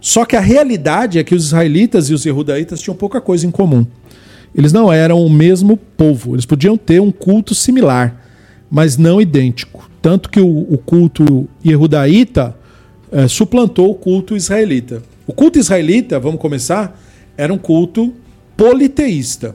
[0.00, 3.50] Só que a realidade é que os israelitas e os Yehudaítas tinham pouca coisa em
[3.50, 3.86] comum.
[4.54, 8.24] Eles não eram o mesmo povo, eles podiam ter um culto similar,
[8.70, 9.88] mas não idêntico.
[10.00, 12.56] Tanto que o, o culto Yehudaíta
[13.12, 15.02] é, suplantou o culto israelita.
[15.26, 16.98] O culto israelita, vamos começar,
[17.36, 18.12] era um culto
[18.56, 19.54] politeísta.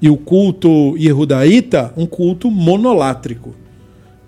[0.00, 3.54] E o culto Yehudaíta, um culto monolátrico.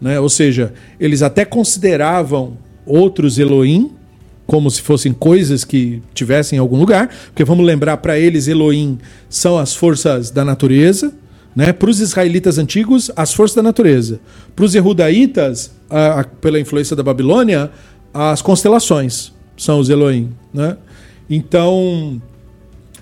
[0.01, 0.19] Né?
[0.19, 3.93] Ou seja, eles até consideravam outros Elohim
[4.53, 8.99] como se fossem coisas que tivessem em algum lugar, porque vamos lembrar para eles Elohim
[9.27, 11.11] são as forças da natureza,
[11.57, 11.73] né?
[11.73, 14.21] Para os israelitas antigos, as forças da natureza.
[14.55, 15.73] Para os Yehudaítas,
[16.43, 17.71] pela influência da Babilônia,
[18.13, 20.35] as constelações são os Elohim.
[20.53, 20.77] Né?
[21.31, 22.21] Então,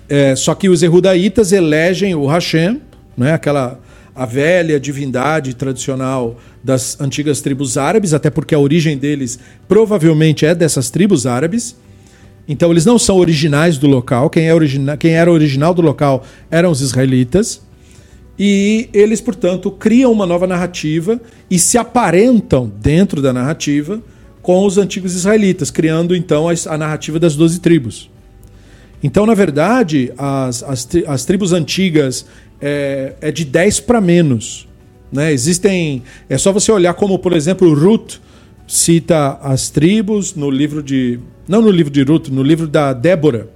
[0.07, 2.79] é, só que os Erudaítas elegem o Hashem,
[3.17, 3.33] né?
[3.33, 3.77] aquela
[4.15, 10.53] a velha divindade tradicional das antigas tribos árabes, até porque a origem deles provavelmente é
[10.53, 11.75] dessas tribos árabes.
[12.47, 14.29] Então eles não são originais do local.
[14.29, 17.61] Quem, é origina quem era original do local eram os israelitas.
[18.37, 24.01] E eles, portanto, criam uma nova narrativa e se aparentam dentro da narrativa
[24.41, 28.09] com os antigos israelitas, criando então a, narrativa das doze tribos.
[29.03, 32.25] Então, na verdade, as, as, as tribos antigas
[32.61, 34.67] é, é de 10 para menos.
[35.11, 35.31] Né?
[35.31, 36.03] Existem.
[36.29, 38.19] É só você olhar como, por exemplo, Ruth
[38.67, 41.19] cita as tribos no livro de.
[41.47, 43.49] Não no livro de Ruth, no livro da Débora.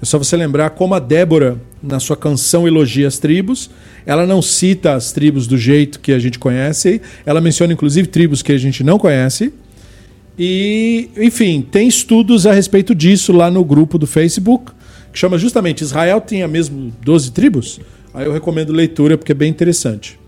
[0.00, 3.70] É só você lembrar como a Débora, na sua canção, elogia as tribos.
[4.06, 7.00] Ela não cita as tribos do jeito que a gente conhece.
[7.26, 9.52] Ela menciona, inclusive, tribos que a gente não conhece.
[10.38, 14.70] E, enfim, tem estudos a respeito disso lá no grupo do Facebook,
[15.12, 17.80] que chama justamente Israel tinha mesmo 12 tribos.
[18.12, 20.18] Aí eu recomendo leitura porque é bem interessante.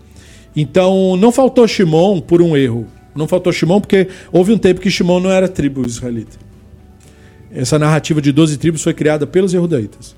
[0.55, 2.87] Então, não faltou Shimon por um erro.
[3.15, 6.37] Não faltou Shimon porque houve um tempo que Shimon não era tribo israelita.
[7.53, 10.15] Essa narrativa de 12 tribos foi criada pelos Yehudaítas.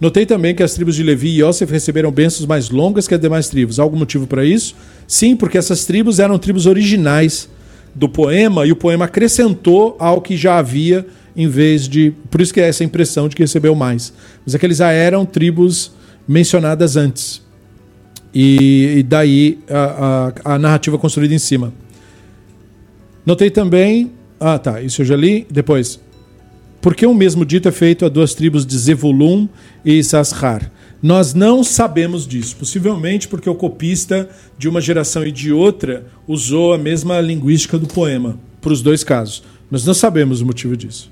[0.00, 3.20] Notei também que as tribos de Levi e Yosef receberam bênçãos mais longas que as
[3.20, 3.78] demais tribos.
[3.78, 4.74] Há algum motivo para isso?
[5.06, 7.48] Sim, porque essas tribos eram tribos originais
[7.94, 12.12] do poema e o poema acrescentou ao que já havia em vez de.
[12.30, 14.12] Por isso que é essa impressão de que recebeu mais.
[14.44, 15.92] Mas aqueles é já eram tribos
[16.26, 17.42] mencionadas antes.
[18.34, 21.72] E, e daí a, a, a, narrativa construída em cima.
[23.26, 24.12] Notei também.
[24.40, 24.80] Ah, tá.
[24.80, 25.46] Isso eu já li.
[25.50, 26.00] Depois.
[26.80, 29.48] Por que o mesmo dito é feito a duas tribos de Zevulun
[29.84, 30.68] e Issachar?
[31.00, 36.72] Nós não sabemos disso, possivelmente porque o copista de uma geração e de outra usou
[36.72, 39.44] a mesma linguística do poema, para os dois casos.
[39.70, 41.11] Nós não sabemos o motivo disso.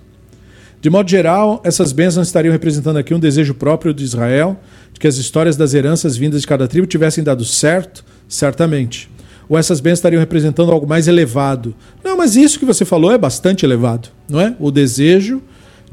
[0.81, 4.59] De modo geral, essas bênçãos estariam representando aqui um desejo próprio de Israel,
[4.95, 9.11] de que as histórias das heranças vindas de cada tribo tivessem dado certo, certamente.
[9.47, 11.75] Ou essas bênçãos estariam representando algo mais elevado.
[12.03, 14.57] Não, mas isso que você falou é bastante elevado, não é?
[14.59, 15.43] O desejo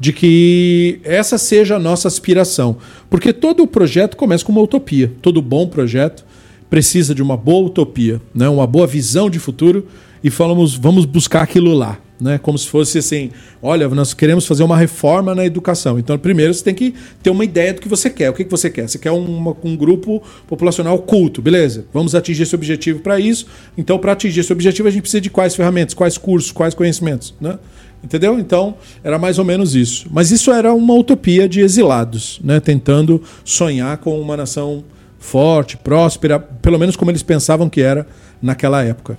[0.00, 2.78] de que essa seja a nossa aspiração.
[3.10, 5.12] Porque todo projeto começa com uma utopia.
[5.20, 6.24] Todo bom projeto
[6.70, 8.48] precisa de uma boa utopia, né?
[8.48, 9.86] uma boa visão de futuro
[10.22, 11.98] e falamos, vamos buscar aquilo lá.
[12.20, 12.38] Né?
[12.38, 13.30] Como se fosse assim:
[13.62, 15.98] olha, nós queremos fazer uma reforma na educação.
[15.98, 18.30] Então, primeiro você tem que ter uma ideia do que você quer.
[18.30, 18.88] O que, que você quer?
[18.88, 21.86] Você quer um grupo populacional culto, beleza?
[21.92, 23.46] Vamos atingir esse objetivo para isso.
[23.76, 27.34] Então, para atingir esse objetivo, a gente precisa de quais ferramentas, quais cursos, quais conhecimentos.
[27.40, 27.58] Né?
[28.02, 28.38] Entendeu?
[28.38, 30.06] Então, era mais ou menos isso.
[30.10, 32.60] Mas isso era uma utopia de exilados, né?
[32.60, 34.84] tentando sonhar com uma nação
[35.18, 38.06] forte, próspera, pelo menos como eles pensavam que era
[38.40, 39.18] naquela época.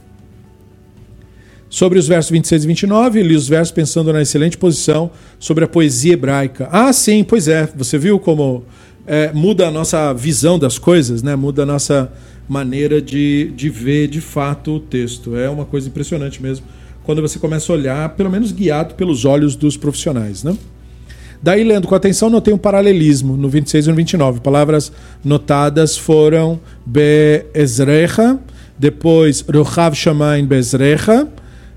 [1.69, 5.67] Sobre os versos 26 e 29, li os versos pensando na excelente posição sobre a
[5.67, 6.67] poesia hebraica.
[6.71, 7.69] Ah, sim, pois é.
[7.75, 8.63] Você viu como
[9.05, 11.36] é, muda a nossa visão das coisas, né?
[11.36, 12.12] muda a nossa
[12.47, 15.36] maneira de, de ver de fato o texto.
[15.36, 16.65] É uma coisa impressionante mesmo
[17.03, 20.43] quando você começa a olhar, pelo menos guiado pelos olhos dos profissionais.
[20.43, 20.55] Né?
[21.41, 24.41] Daí, lendo com atenção, notei um paralelismo no 26 e no 29.
[24.41, 24.91] Palavras
[25.23, 28.38] notadas foram Be'ezrecha,
[28.77, 31.27] depois Rochav Shamain Be'ezrecha,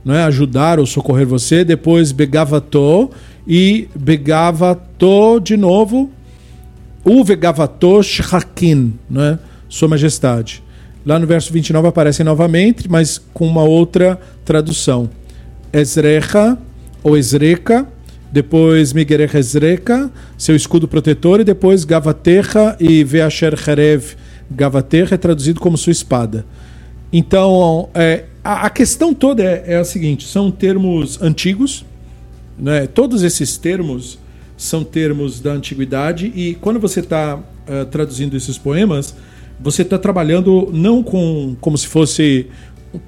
[0.04, 0.24] não é?
[0.24, 3.10] ajudar ou socorrer você, depois Begavato
[3.46, 6.10] e Begavato de novo,
[7.04, 9.38] o Begavato Shhakin, não é?
[9.68, 10.62] Sua Majestade.
[11.04, 15.10] Lá no verso 29 aparecem novamente, mas com uma outra tradução.
[15.72, 16.56] Ezrecha,
[17.02, 17.86] ou Ezreca,
[18.30, 24.14] depois Migerech Ezreca, seu escudo protetor, e depois Gavaterra e Veasher Herev
[24.50, 26.44] Gavaterra é traduzido como sua espada.
[27.12, 31.84] Então, é, a, a, questão toda é, é, a seguinte: são termos antigos,
[32.58, 32.86] né?
[32.86, 34.18] todos esses termos
[34.56, 39.12] são termos da antiguidade, e quando você está uh, eh, traduzindo esses poemas,
[39.58, 42.46] você está trabalhando não com como se fosse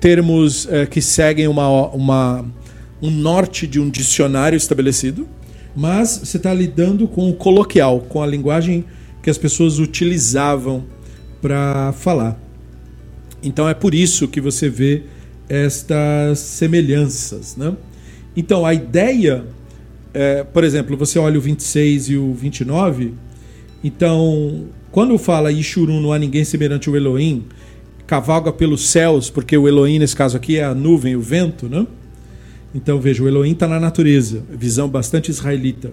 [0.01, 2.45] termos uh, que seguem uma, uma,
[3.01, 5.29] um norte de um dicionário estabelecido,
[5.77, 8.85] mas você está lidando com o coloquial, com a linguagem
[9.23, 10.85] que as pessoas utilizavam
[11.41, 12.37] para falar.
[13.43, 15.05] Então é por isso que você vê
[15.49, 17.57] estas semelhanças.
[17.57, 17.75] Né?
[18.37, 19.45] Então a ideia,
[20.13, 23.15] é, por exemplo, você olha o 26 e o 29,
[23.83, 27.45] então quando fala Ishurun não há ninguém semelhante ao Elohim,
[28.07, 31.87] cavalga pelos céus, porque o Elohim nesse caso aqui é a nuvem, o vento, né?
[32.75, 35.93] Então veja, o Elohim está na natureza, visão bastante israelita.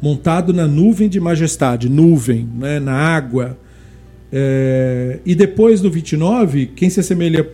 [0.00, 3.56] Montado na nuvem de majestade, nuvem, né, na água,
[4.32, 7.48] é, e depois do 29, quem se assemelha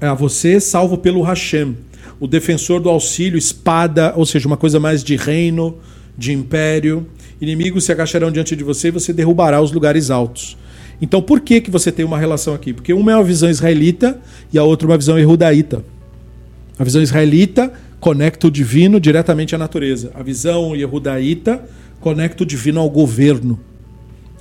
[0.00, 1.76] a você, salvo pelo Hashem,
[2.20, 5.76] o defensor do auxílio, espada, ou seja, uma coisa mais de reino,
[6.16, 7.06] de império.
[7.40, 10.56] Inimigos se agacharão diante de você e você derrubará os lugares altos.
[11.00, 12.72] Então, por que, que você tem uma relação aqui?
[12.72, 14.18] Porque uma é uma visão israelita
[14.52, 15.84] e a outra uma visão erudaíta.
[16.78, 20.10] A visão israelita conecta o divino diretamente à natureza.
[20.14, 21.62] A visão erudaíta
[22.00, 23.60] conecta o divino ao governo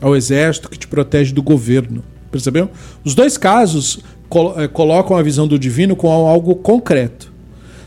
[0.01, 2.03] ao exército que te protege do governo.
[2.31, 2.69] Percebeu?
[3.03, 3.99] Os dois casos
[4.73, 7.31] colocam a visão do divino como algo concreto.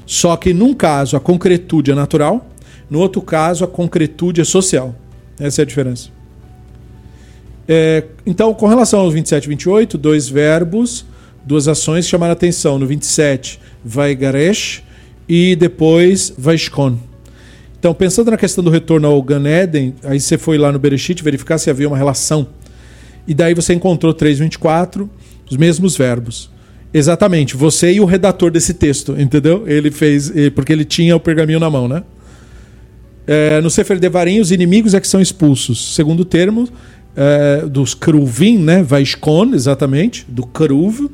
[0.07, 2.47] Só que num caso a concretude é natural,
[2.89, 4.95] no outro caso a concretude é social.
[5.39, 6.11] Essa é a diferença.
[7.69, 11.05] É, então, com relação aos 27 e 28, dois verbos,
[11.45, 12.79] duas ações chamaram atenção.
[12.79, 14.83] No 27, vai garesh
[15.29, 16.97] e depois vai shkon.
[17.79, 21.23] Então, pensando na questão do retorno ao Gan Eden, aí você foi lá no Bereshit
[21.23, 22.49] verificar se havia uma relação.
[23.27, 25.09] E daí você encontrou 3.24,
[25.51, 26.51] os mesmos verbos.
[26.93, 29.65] Exatamente, você e o redator desse texto, entendeu?
[29.67, 32.03] Ele fez, porque ele tinha o pergaminho na mão, né?
[33.27, 35.95] É, no Sefer Devarim, os inimigos é que são expulsos.
[35.95, 36.67] Segundo termo,
[37.15, 38.83] é, dos Kruvim, né?
[38.83, 41.11] Vaishkon, exatamente, do Kruv,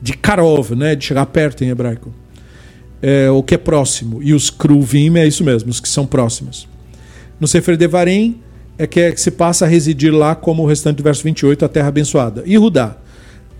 [0.00, 0.94] de Karov, né?
[0.94, 2.12] De chegar perto em hebraico
[3.02, 4.22] é, o que é próximo.
[4.22, 6.68] E os Kruvim é isso mesmo, os que são próximos.
[7.40, 8.40] No Sefer Devarim
[8.76, 11.64] é que, é que se passa a residir lá como o restante do verso 28,
[11.64, 12.42] a terra abençoada.
[12.46, 12.96] E Rudá.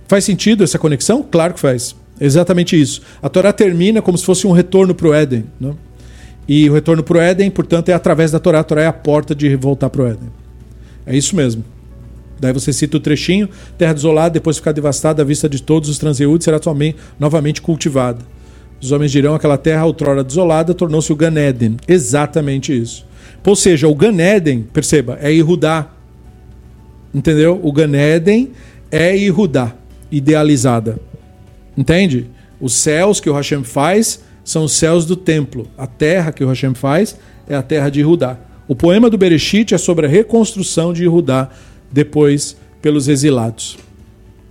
[0.08, 1.22] Faz sentido essa conexão?
[1.22, 1.94] Claro que faz.
[2.20, 3.02] Exatamente isso.
[3.22, 5.44] A Torá termina como se fosse um retorno para o Éden.
[5.60, 5.72] Né?
[6.48, 8.60] E o retorno para o Éden, portanto, é através da Torá.
[8.60, 10.30] A Torá é a porta de voltar para o Éden.
[11.06, 11.62] É isso mesmo.
[12.40, 15.88] Daí você cita o trechinho: terra desolada, depois de ficar devastada à vista de todos
[15.88, 16.58] os transeúntes, será
[17.18, 18.24] novamente cultivada.
[18.80, 21.76] Os homens dirão aquela terra outrora desolada tornou-se o Ganeden.
[21.86, 23.04] Exatamente isso.
[23.44, 25.90] Ou seja, o Ganeden, perceba, é Irudá.
[27.14, 27.58] Entendeu?
[27.62, 28.50] O Ganeden
[28.90, 29.74] é Irudá,
[30.10, 30.98] idealizada.
[31.76, 32.26] Entende?
[32.60, 35.68] Os céus que o Hashem faz são os céus do templo.
[35.76, 37.16] A terra que o Hashem faz
[37.48, 38.38] é a terra de Irudá.
[38.66, 41.50] O poema do Bereshit é sobre a reconstrução de Irudá
[41.90, 43.78] depois pelos exilados.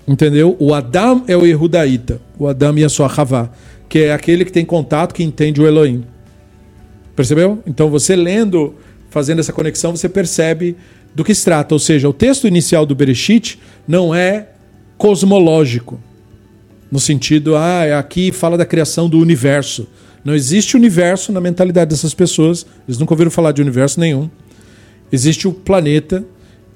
[0.07, 0.55] Entendeu?
[0.59, 3.51] O Adam é o Irudaíta, o Adam e a sua Havá
[3.89, 6.03] que é aquele que tem contato, que entende o Elohim.
[7.15, 7.61] Percebeu?
[7.65, 8.75] Então você lendo,
[9.09, 10.75] fazendo essa conexão, você percebe
[11.15, 11.73] do que se trata.
[11.73, 14.49] Ou seja, o texto inicial do Bereshit não é
[14.97, 15.99] cosmológico.
[16.91, 19.87] No sentido, ah, é aqui fala da criação do universo.
[20.23, 22.65] Não existe universo na mentalidade dessas pessoas.
[22.87, 24.29] Eles nunca ouviram falar de universo nenhum.
[25.11, 26.25] Existe o planeta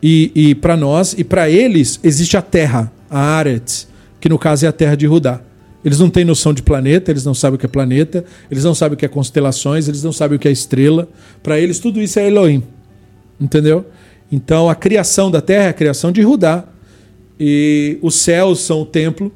[0.02, 3.88] e, e para nós e para eles existe a Terra, a Aretz,
[4.20, 5.42] que no caso é a Terra de Rudá.
[5.84, 8.76] Eles não têm noção de planeta, eles não sabem o que é planeta, eles não
[8.76, 11.10] sabem o que é constelações, eles não sabem o que é estrela.
[11.42, 12.64] Para eles, tudo isso é Elohim.
[13.40, 13.86] Entendeu?
[14.32, 16.66] Então, a criação da Terra é a criação de Rudá.
[17.44, 19.32] E os céus são o templo.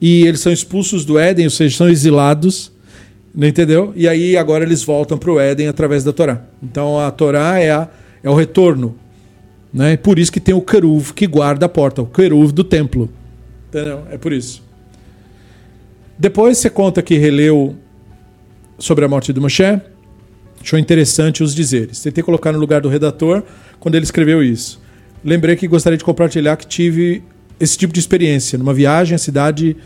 [0.00, 2.72] E eles são expulsos do Éden, ou seja, são exilados.
[3.32, 3.92] Não entendeu?
[3.94, 6.42] E aí, agora eles voltam para o Éden através da Torá.
[6.60, 7.88] Então, a Torá é, a,
[8.20, 8.96] é o retorno.
[9.72, 9.96] Né?
[9.96, 13.08] Por isso que tem o Keruv que guarda a porta, o Keruv do templo.
[13.68, 14.02] Entendeu?
[14.10, 14.60] É por isso.
[16.18, 17.76] Depois você conta que releu
[18.76, 19.80] sobre a morte do Moshe.
[20.60, 22.02] Achou interessante os dizeres.
[22.02, 23.44] Tentei colocar no lugar do redator
[23.78, 24.82] quando ele escreveu isso.
[25.22, 27.22] Lembrei que gostaria de compartilhar que tive
[27.58, 28.58] esse tipo de experiência.
[28.58, 29.76] Numa viagem à cidade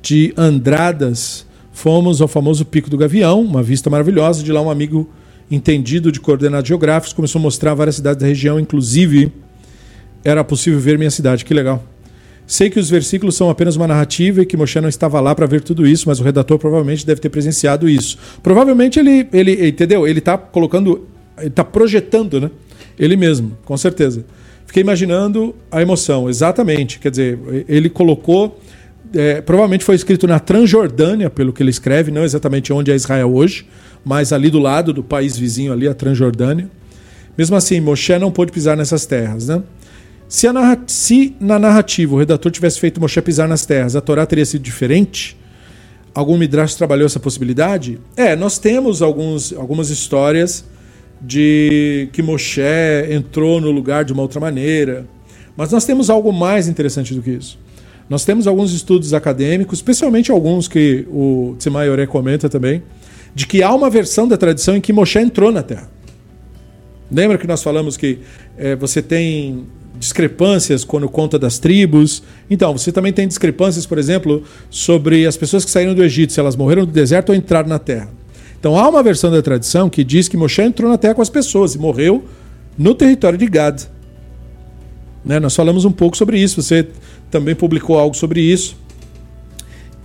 [0.00, 4.42] de Andradas, fomos ao famoso Pico do Gavião, uma vista maravilhosa.
[4.42, 5.08] De lá, um amigo
[5.50, 9.32] entendido de coordenados geográficos começou a mostrar várias cidades da região, inclusive
[10.24, 11.44] era possível ver minha cidade.
[11.44, 11.84] Que legal.
[12.46, 15.46] Sei que os versículos são apenas uma narrativa e que Moshe não estava lá para
[15.46, 18.18] ver tudo isso, mas o redator provavelmente deve ter presenciado isso.
[18.42, 20.06] Provavelmente ele, ele entendeu?
[20.06, 21.06] Ele está colocando,
[21.38, 22.50] ele está projetando, né?
[22.98, 24.24] Ele mesmo, com certeza.
[24.72, 26.98] Fiquei imaginando a emoção, exatamente.
[26.98, 28.58] Quer dizer, ele colocou.
[29.12, 33.34] É, provavelmente foi escrito na Transjordânia, pelo que ele escreve, não exatamente onde é Israel
[33.34, 33.66] hoje,
[34.02, 36.70] mas ali do lado do país vizinho ali, a Transjordânia.
[37.36, 39.62] Mesmo assim, Moshe não pôde pisar nessas terras, né?
[40.26, 40.46] Se,
[40.86, 44.62] se, na narrativa o redator tivesse feito Moshe pisar nas terras, a Torá teria sido
[44.62, 45.36] diferente?
[46.14, 48.00] Algum Midrash trabalhou essa possibilidade?
[48.16, 50.64] É, nós temos alguns, algumas histórias
[51.22, 52.60] de que Moshe
[53.10, 55.06] entrou no lugar de uma outra maneira.
[55.56, 57.58] Mas nós temos algo mais interessante do que isso.
[58.08, 62.82] Nós temos alguns estudos acadêmicos, especialmente alguns que o Tzimaioré comenta também,
[63.34, 65.88] de que há uma versão da tradição em que Moshe entrou na Terra.
[67.10, 68.18] Lembra que nós falamos que
[68.58, 69.66] é, você tem
[69.98, 72.22] discrepâncias quando conta das tribos.
[72.50, 76.40] Então, você também tem discrepâncias, por exemplo, sobre as pessoas que saíram do Egito, se
[76.40, 78.10] elas morreram no deserto ou entraram na terra.
[78.62, 81.28] Então, há uma versão da tradição que diz que Moshe entrou na terra com as
[81.28, 82.24] pessoas e morreu
[82.78, 83.82] no território de Gad.
[85.24, 85.40] Né?
[85.40, 86.86] Nós falamos um pouco sobre isso, você
[87.28, 88.76] também publicou algo sobre isso.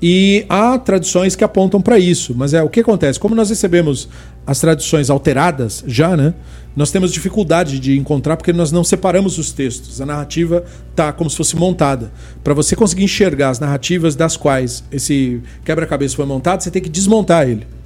[0.01, 3.19] E há tradições que apontam para isso, mas é o que acontece?
[3.19, 4.09] Como nós recebemos
[4.43, 6.33] as tradições alteradas já, né?
[6.75, 10.01] Nós temos dificuldade de encontrar porque nós não separamos os textos.
[10.01, 12.11] A narrativa está como se fosse montada.
[12.43, 16.89] Para você conseguir enxergar as narrativas das quais esse quebra-cabeça foi montado, você tem que
[16.89, 17.76] desmontar ele.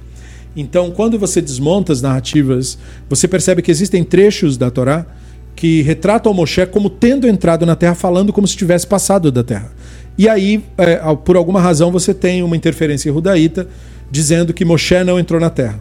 [0.54, 5.06] Então, quando você desmonta as narrativas, você percebe que existem trechos da Torá
[5.54, 9.42] que retratam o Moshe como tendo entrado na terra, falando como se tivesse passado da
[9.42, 9.70] terra.
[10.16, 13.66] E aí, é, por alguma razão, você tem uma interferência judaíta
[14.10, 15.80] dizendo que Moshe não entrou na terra.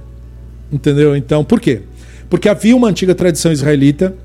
[0.71, 1.15] Entendeu?
[1.15, 1.81] Então, por quê?
[2.29, 4.15] Porque havia uma antiga tradição israelita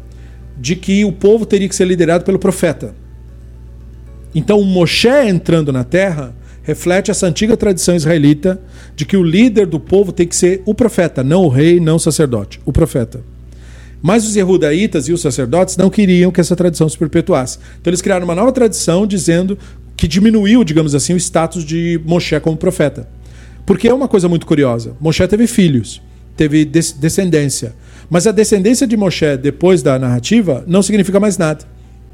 [0.57, 2.95] de que o povo teria que ser liderado pelo profeta.
[4.35, 6.35] Então, Moshe entrando na terra
[6.67, 8.61] reflete essa antiga tradição israelita
[8.97, 11.95] de que o líder do povo tem que ser o profeta, não o rei, não
[11.95, 13.21] o sacerdote, o profeta.
[14.03, 17.59] Mas os Yehudaítas e os sacerdotes não queriam que essa tradição se perpetuasse.
[17.81, 19.57] Então eles criaram uma nova tradição dizendo
[19.97, 23.09] que diminuiu, digamos assim, o status de Moshe como profeta.
[23.65, 24.97] Porque é uma coisa muito curiosa.
[25.01, 26.03] Moshe teve filhos,
[26.37, 27.77] teve descendência.
[28.11, 31.65] Mas a descendência de Moshe depois da narrativa não significa mais nada.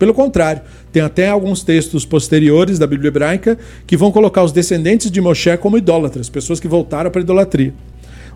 [0.03, 5.09] Pelo contrário, tem até alguns textos posteriores da Bíblia hebraica que vão colocar os descendentes
[5.09, 7.73] de Moshe como idólatras, pessoas que voltaram para a idolatria.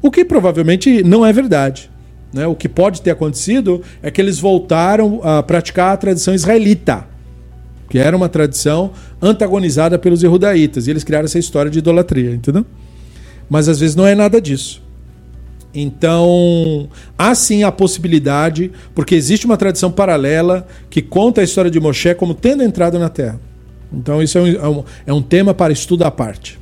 [0.00, 1.90] O que provavelmente não é verdade.
[2.33, 2.46] Né?
[2.46, 7.05] O que pode ter acontecido é que eles voltaram a praticar a tradição israelita
[7.90, 12.64] que era uma tradição antagonizada pelos Yehudaítas, e eles criaram essa história de idolatria, entendeu?
[13.50, 14.86] Mas às vezes não é nada disso.
[15.78, 21.78] Então, há sim a possibilidade, porque existe uma tradição paralela que conta a história de
[21.78, 23.40] Moshe como tendo entrado na terra.
[23.92, 26.58] Então, isso é um, é um, é um tema para estudo à parte.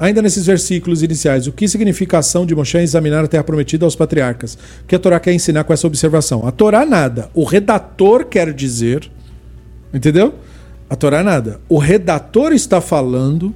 [0.00, 3.84] Ainda nesses versículos iniciais, o que significa a ação de Moshe examinar a terra prometida
[3.84, 4.54] aos patriarcas?
[4.82, 6.46] O que a Torá quer ensinar com essa observação?
[6.46, 7.30] A Torá nada.
[7.34, 9.10] O redator quer dizer
[9.92, 10.34] Entendeu?
[10.88, 11.60] A Torá nada.
[11.68, 13.54] O redator está falando,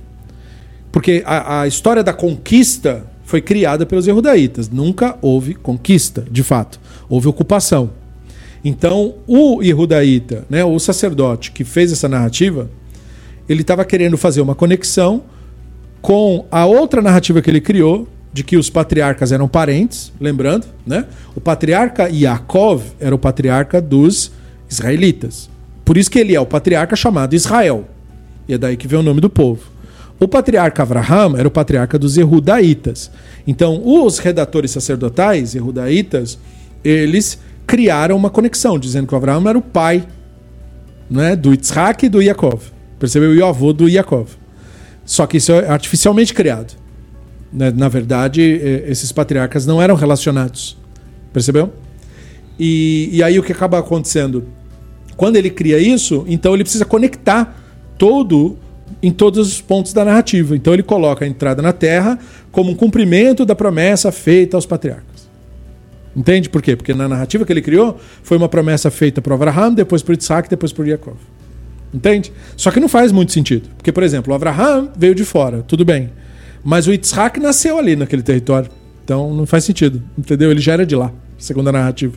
[0.91, 4.69] porque a, a história da conquista foi criada pelos Yehudaítas.
[4.69, 6.79] Nunca houve conquista, de fato.
[7.09, 7.89] Houve ocupação.
[8.63, 12.69] Então, o Yehudaíta, né, o sacerdote que fez essa narrativa,
[13.49, 15.23] ele estava querendo fazer uma conexão
[16.03, 21.07] com a outra narrativa que ele criou, de que os patriarcas eram parentes, lembrando, né?
[21.35, 24.31] O patriarca Yaakov era o patriarca dos
[24.69, 25.49] israelitas.
[25.87, 27.89] Por isso que ele é o patriarca chamado Israel.
[28.47, 29.72] E é daí que vem o nome do povo.
[30.23, 33.11] O patriarca Abraham era o patriarca dos Erudaítas.
[33.45, 36.39] Então, os redatores sacerdotais, Erudaítas,
[36.85, 40.07] eles criaram uma conexão, dizendo que o Abraão era o pai
[41.11, 42.63] né, do Yitzhak e do Yaakov.
[43.01, 43.35] Percebeu?
[43.35, 44.29] E o avô do Yaakov.
[45.05, 46.75] Só que isso é artificialmente criado.
[47.53, 48.43] Né, na verdade,
[48.87, 50.79] esses patriarcas não eram relacionados.
[51.33, 51.73] Percebeu?
[52.61, 54.45] E, e aí o que acaba acontecendo?
[55.17, 57.61] Quando ele cria isso, então ele precisa conectar
[57.99, 58.57] todo
[59.03, 60.55] em todos os pontos da narrativa.
[60.55, 62.19] Então ele coloca a entrada na Terra
[62.51, 65.29] como um cumprimento da promessa feita aos patriarcas.
[66.15, 66.77] Entende por quê?
[66.77, 70.49] Porque na narrativa que ele criou foi uma promessa feita para Abraham, depois para Isaac,
[70.49, 71.17] depois para Jacob.
[71.93, 72.33] Entende?
[72.57, 73.69] Só que não faz muito sentido.
[73.77, 76.11] Porque, por exemplo, o Abraham veio de fora, tudo bem.
[76.63, 78.71] Mas o Isaac nasceu ali naquele território.
[79.05, 80.03] Então não faz sentido.
[80.17, 80.51] Entendeu?
[80.51, 82.17] Ele já era de lá, segundo a narrativa.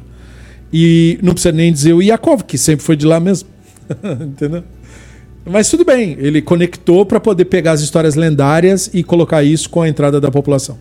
[0.72, 3.50] E não precisa nem dizer o Yakov, que sempre foi de lá mesmo.
[4.22, 4.64] Entendeu?
[5.46, 9.84] Mas tudo bem, ele conectou para poder pegar as histórias lendárias e colocar isso com
[9.84, 10.78] a entrada da população.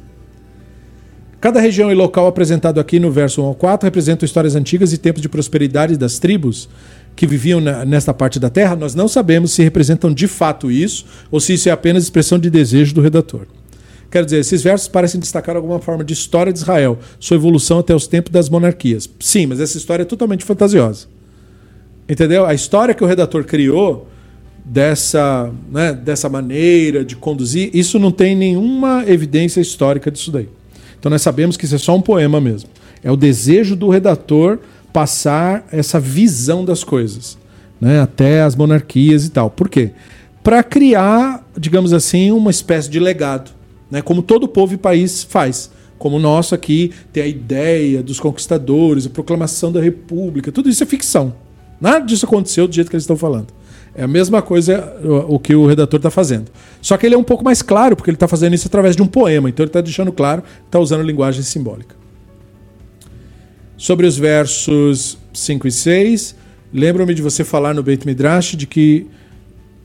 [1.38, 4.98] Cada região e local apresentado aqui no verso 1 ao 4 representam histórias antigas e
[4.98, 6.70] tempos de prosperidade das tribos
[7.14, 11.04] que viviam na, nesta parte da Terra, nós não sabemos se representam de fato isso
[11.30, 13.46] ou se isso é apenas expressão de desejo do redator.
[14.10, 17.94] Quero dizer, esses versos parecem destacar alguma forma de história de Israel, sua evolução até
[17.94, 19.10] os tempos das monarquias.
[19.20, 21.06] Sim, mas essa história é totalmente fantasiosa.
[22.08, 22.46] Entendeu?
[22.46, 24.08] A história que o redator criou
[24.64, 30.48] dessa, né, dessa maneira de conduzir, isso não tem nenhuma evidência histórica disso daí.
[30.98, 32.70] Então nós sabemos que isso é só um poema mesmo.
[33.02, 34.58] É o desejo do redator
[34.92, 37.36] passar essa visão das coisas,
[37.80, 39.50] né, até as monarquias e tal.
[39.50, 39.90] Por quê?
[40.42, 43.50] Para criar, digamos assim, uma espécie de legado,
[43.90, 45.70] né, como todo povo e país faz.
[45.98, 50.82] Como o nosso aqui tem a ideia dos conquistadores, a proclamação da república, tudo isso
[50.82, 51.34] é ficção.
[51.80, 53.48] Nada disso aconteceu do jeito que eles estão falando.
[53.96, 54.92] É a mesma coisa
[55.28, 56.50] o, que o redator está fazendo.
[56.82, 59.02] Só que ele é um pouco mais claro, porque ele está fazendo isso através de
[59.02, 59.48] um poema.
[59.48, 61.94] Então ele está deixando claro está usando linguagem simbólica.
[63.76, 66.34] Sobre os versos 5 e 6,
[66.72, 69.06] lembro-me de você falar no Beit Midrash de que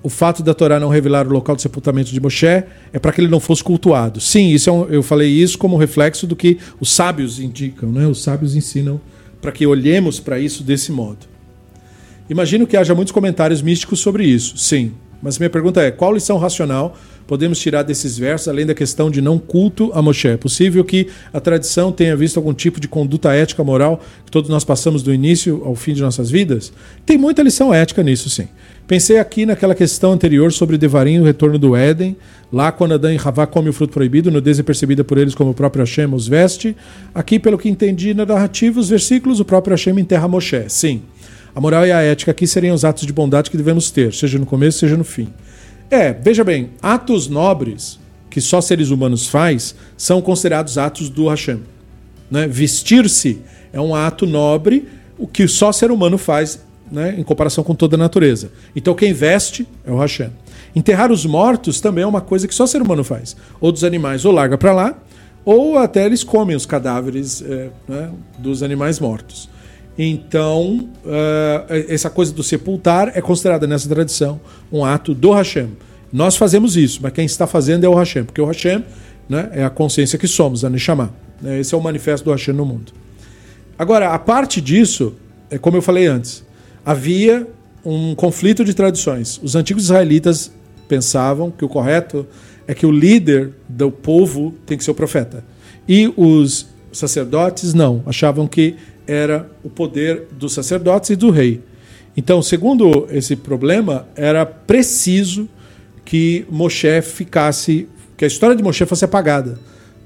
[0.01, 3.21] o fato da Torá não revelar o local de sepultamento de Moshe é para que
[3.21, 4.19] ele não fosse cultuado.
[4.21, 8.07] Sim, isso é um, eu falei isso como reflexo do que os sábios indicam, né?
[8.07, 8.99] os sábios ensinam
[9.41, 11.27] para que olhemos para isso desse modo.
[12.29, 14.91] Imagino que haja muitos comentários místicos sobre isso, sim.
[15.21, 16.95] Mas minha pergunta é: qual lição racional
[17.27, 20.27] podemos tirar desses versos, além da questão de não culto a Moshe?
[20.27, 24.49] É possível que a tradição tenha visto algum tipo de conduta ética moral que todos
[24.49, 26.71] nós passamos do início ao fim de nossas vidas?
[27.05, 28.47] Tem muita lição ética nisso, sim.
[28.87, 32.17] Pensei aqui naquela questão anterior sobre Devarim e o retorno do Éden,
[32.51, 35.51] lá quando Adão e Havá comem o fruto proibido, nudez é percebida por eles como
[35.51, 36.75] o próprio Hashem os veste.
[37.13, 40.65] Aqui, pelo que entendi na narrativa, os versículos, o próprio Hashem enterra Moshe.
[40.69, 41.03] Sim.
[41.55, 44.37] A moral e a ética aqui seriam os atos de bondade que devemos ter, seja
[44.37, 45.27] no começo, seja no fim.
[45.89, 51.61] É, veja bem, atos nobres que só seres humanos faz são considerados atos do Hashem.
[52.29, 52.47] Né?
[52.47, 53.41] Vestir-se
[53.73, 54.87] é um ato nobre,
[55.17, 56.59] o que só ser humano faz
[56.91, 58.51] né, em comparação com toda a natureza.
[58.75, 60.29] Então quem veste é o Hashem.
[60.75, 63.35] Enterrar os mortos também é uma coisa que só ser humano faz.
[63.59, 64.95] Ou dos animais ou larga para lá,
[65.43, 69.49] ou até eles comem os cadáveres é, né, dos animais mortos.
[70.01, 74.39] Então, uh, essa coisa do sepultar é considerada nessa tradição
[74.71, 75.71] um ato do Hashem.
[76.09, 78.85] Nós fazemos isso, mas quem está fazendo é o Hashem, porque o Hashem
[79.27, 81.13] né, é a consciência que somos, a Neshama.
[81.41, 82.93] Né, esse é o manifesto do Hashem no mundo.
[83.77, 85.15] Agora, a parte disso,
[85.49, 86.45] é como eu falei antes,
[86.85, 87.45] havia
[87.83, 89.37] um conflito de tradições.
[89.43, 90.49] Os antigos israelitas
[90.87, 92.25] pensavam que o correto
[92.65, 95.43] é que o líder do povo tem que ser o profeta.
[95.85, 98.77] E os sacerdotes não, achavam que
[99.09, 101.61] era o poder dos sacerdotes e do rei.
[102.15, 105.49] Então, segundo esse problema, era preciso
[106.05, 109.57] que Moshe ficasse, que a história de Moshe fosse apagada,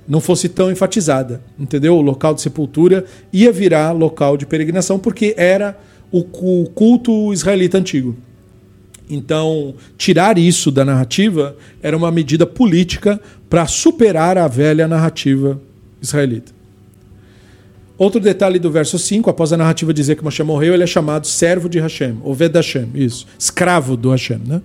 [0.08, 1.98] não fosse tão enfatizada, entendeu?
[1.98, 5.78] O local de sepultura ia virar local de peregrinação porque era
[6.12, 8.16] o culto israelita antigo.
[9.10, 15.60] Então, tirar isso da narrativa era uma medida política para superar a velha narrativa
[16.02, 16.52] israelita.
[17.98, 21.28] Outro detalhe do verso 5, após a narrativa dizer que Moshe morreu, ele é chamado
[21.28, 24.62] servo de Hashem, Oved Hashem, isso, escravo do Hashem, né?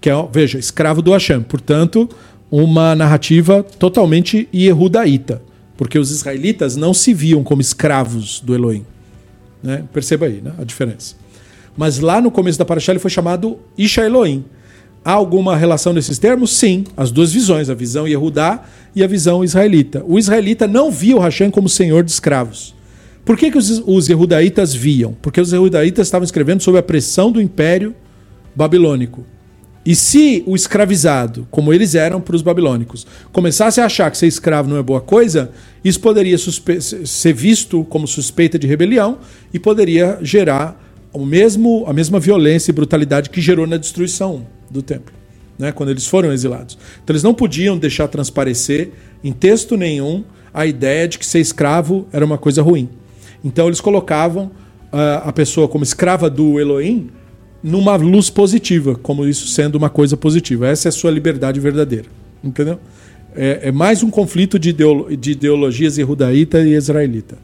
[0.00, 1.40] Que é, veja, escravo do Hashem.
[1.42, 2.08] Portanto,
[2.50, 5.42] uma narrativa totalmente iehudaíta,
[5.76, 8.84] porque os israelitas não se viam como escravos do Elohim.
[9.62, 9.84] Né?
[9.92, 10.52] Perceba aí né?
[10.58, 11.16] a diferença.
[11.76, 14.44] Mas lá no começo da Parashá ele foi chamado Isha Elohim.
[15.06, 16.50] Há alguma relação nesses termos?
[16.50, 20.02] Sim, as duas visões, a visão Yehudá e a visão israelita.
[20.04, 22.74] O israelita não via o Hashem como senhor de escravos.
[23.24, 25.16] Por que, que os, os Yehudaítas viam?
[25.22, 27.94] Porque os Yehudaítas estavam escrevendo sob a pressão do Império
[28.52, 29.24] Babilônico.
[29.84, 34.26] E se o escravizado, como eles eram para os babilônicos, começasse a achar que ser
[34.26, 35.52] escravo não é boa coisa,
[35.84, 39.18] isso poderia ser visto como suspeita de rebelião
[39.54, 44.82] e poderia gerar o mesmo, a mesma violência e brutalidade que gerou na destruição do
[44.82, 45.16] templo
[45.58, 46.78] né, quando eles foram exilados.
[47.02, 48.90] Então eles não podiam deixar transparecer
[49.22, 52.88] em texto nenhum a ideia de que ser escravo era uma coisa ruim.
[53.44, 54.46] Então eles colocavam
[54.92, 57.10] uh, a pessoa como escrava do Elohim
[57.62, 60.68] numa luz positiva, como isso sendo uma coisa positiva.
[60.68, 62.06] Essa é a sua liberdade verdadeira.
[62.42, 62.78] Entendeu?
[63.34, 67.36] É, é mais um conflito de, ideolo de ideologias Yehudaíta e israelita.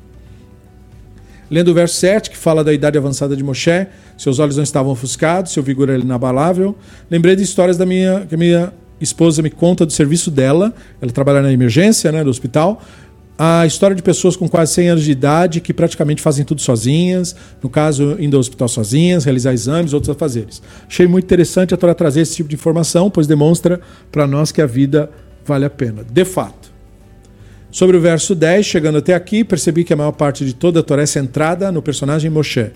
[1.53, 3.87] Lendo o verso 7, que fala da idade avançada de Moshe,
[4.17, 6.75] seus olhos não estavam ofuscados, seu vigor era inabalável.
[7.11, 11.13] Lembrei de histórias da minha, que a minha esposa me conta do serviço dela, ela
[11.13, 12.81] trabalha na emergência né, do hospital,
[13.39, 17.37] a história de pessoas com quase 100 anos de idade que praticamente fazem tudo sozinhas,
[17.63, 20.63] no caso, indo ao hospital sozinhas, realizar exames, outros afazeres.
[20.89, 23.79] Achei muito interessante a Torá trazer esse tipo de informação, pois demonstra
[24.11, 25.11] para nós que a vida
[25.45, 26.03] vale a pena.
[26.03, 26.72] De fato.
[27.73, 30.83] Sobre o verso 10, chegando até aqui, percebi que a maior parte de toda a
[30.83, 32.71] Torá é centrada no personagem Moshe.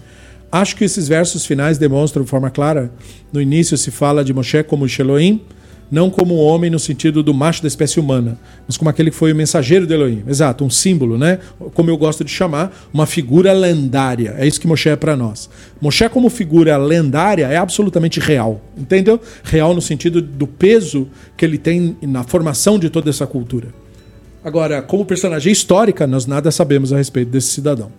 [0.50, 2.90] Acho que esses versos finais demonstram de forma clara.
[3.30, 5.42] No início se fala de Moshe como Sheloim,
[5.90, 9.16] não como um homem no sentido do macho da espécie humana, mas como aquele que
[9.18, 10.24] foi o mensageiro de Elohim.
[10.26, 11.40] Exato, um símbolo, né?
[11.74, 14.34] Como eu gosto de chamar, uma figura lendária.
[14.38, 15.50] É isso que Moshe é para nós.
[15.78, 19.20] Moshe como figura lendária é absolutamente real, entendeu?
[19.44, 23.84] Real no sentido do peso que ele tem na formação de toda essa cultura.
[24.46, 27.90] Agora, como personagem histórica, nós nada sabemos a respeito desse cidadão.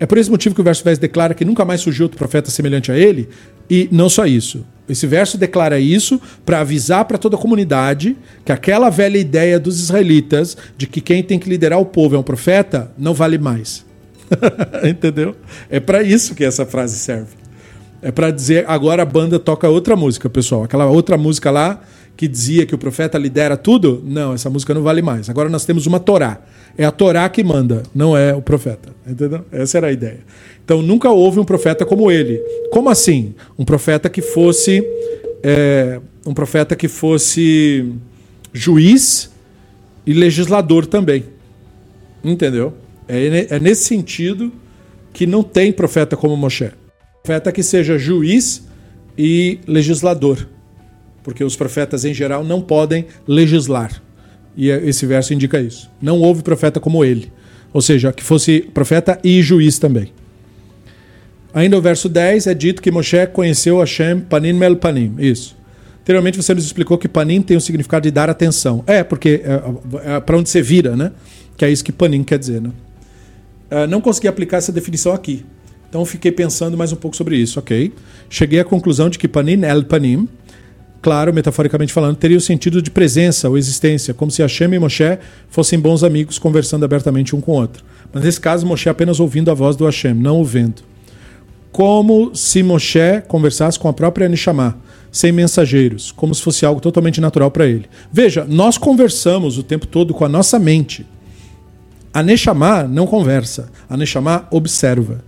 [0.00, 2.50] É por esse motivo que o verso 10 declara que nunca mais surgiu outro profeta
[2.50, 3.28] semelhante a ele,
[3.68, 4.64] e não só isso.
[4.88, 8.16] Esse verso declara isso para avisar para toda a comunidade
[8.46, 12.18] que aquela velha ideia dos israelitas de que quem tem que liderar o povo é
[12.18, 13.84] um profeta não vale mais.
[14.88, 15.36] Entendeu?
[15.68, 17.32] É para isso que essa frase serve.
[18.00, 20.64] É para dizer agora a banda toca outra música, pessoal.
[20.64, 21.82] Aquela outra música lá
[22.16, 25.28] que dizia que o profeta lidera tudo, não, essa música não vale mais.
[25.28, 26.40] Agora nós temos uma Torá.
[26.76, 28.90] É a Torá que manda, não é o profeta.
[29.06, 29.44] Entendeu?
[29.50, 30.20] Essa era a ideia.
[30.64, 32.38] Então nunca houve um profeta como ele.
[32.70, 33.34] Como assim?
[33.58, 34.84] Um profeta que fosse
[35.42, 37.92] é, um profeta que fosse
[38.52, 39.30] juiz
[40.06, 41.24] e legislador também.
[42.22, 42.74] Entendeu?
[43.08, 44.52] É, é nesse sentido
[45.12, 46.70] que não tem profeta como Moshe.
[47.22, 48.64] Profeta que seja juiz
[49.18, 50.53] e legislador
[51.24, 54.00] porque os profetas em geral não podem legislar.
[54.56, 55.90] E é, esse verso indica isso.
[56.00, 57.32] Não houve profeta como ele.
[57.72, 60.12] Ou seja, que fosse profeta e juiz também.
[61.52, 65.14] Ainda o verso 10 é dito que Moshe conheceu Hashem panim mel panim.
[65.18, 65.56] Isso.
[66.02, 68.84] Anteriormente você nos explicou que panim tem o significado de dar atenção.
[68.86, 71.10] É, porque é, é, é para onde você vira, né?
[71.56, 72.70] Que é isso que panim quer dizer, né?
[73.70, 75.44] Uh, não consegui aplicar essa definição aqui.
[75.88, 77.92] Então fiquei pensando mais um pouco sobre isso, ok?
[78.28, 80.28] Cheguei à conclusão de que panim el panim
[81.04, 85.18] claro, metaforicamente falando, teria o sentido de presença ou existência, como se Hashem e Moshe
[85.50, 87.84] fossem bons amigos conversando abertamente um com o outro.
[88.10, 90.82] Mas nesse caso, Moshe apenas ouvindo a voz do Hashem, não o vendo.
[91.70, 94.78] Como se Moshe conversasse com a própria Neshama,
[95.12, 97.84] sem mensageiros, como se fosse algo totalmente natural para ele.
[98.10, 101.06] Veja, nós conversamos o tempo todo com a nossa mente.
[102.14, 105.22] A Neshama não conversa, a Neshama observa.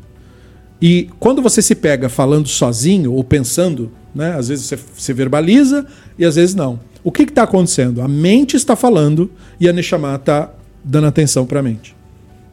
[0.81, 4.35] E quando você se pega falando sozinho ou pensando, né?
[4.35, 5.87] Às vezes você, você verbaliza
[6.19, 6.81] e às vezes não.
[7.05, 8.03] O que está acontecendo?
[8.03, 10.51] A mente está falando e a Neshama está
[10.83, 11.95] dando atenção para a mente.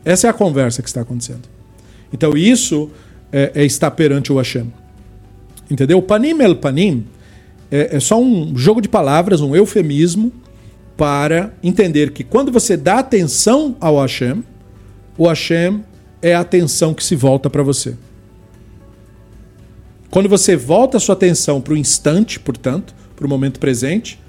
[0.05, 1.47] Essa é a conversa que está acontecendo.
[2.11, 2.91] Então isso
[3.31, 4.71] é, é estar perante o Hashem.
[5.71, 6.01] Entendeu?
[6.01, 7.05] Panim el panim
[7.71, 10.31] é, é só um jogo de palavras, um eufemismo
[10.95, 14.43] para entender que quando você dá atenção ao Hashem,
[15.17, 15.83] o Hashem
[16.21, 17.95] é a atenção que se volta para você.
[20.13, 24.19] Quando você volta a sua atenção para o instante, portanto, para o momento presente,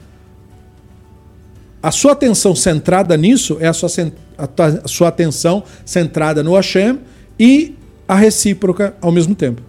[1.82, 3.90] a sua atenção centrada nisso é a sua,
[4.38, 7.00] a sua atenção centrada no Hashem
[7.38, 7.74] e
[8.08, 9.60] a recíproca ao mesmo tempo.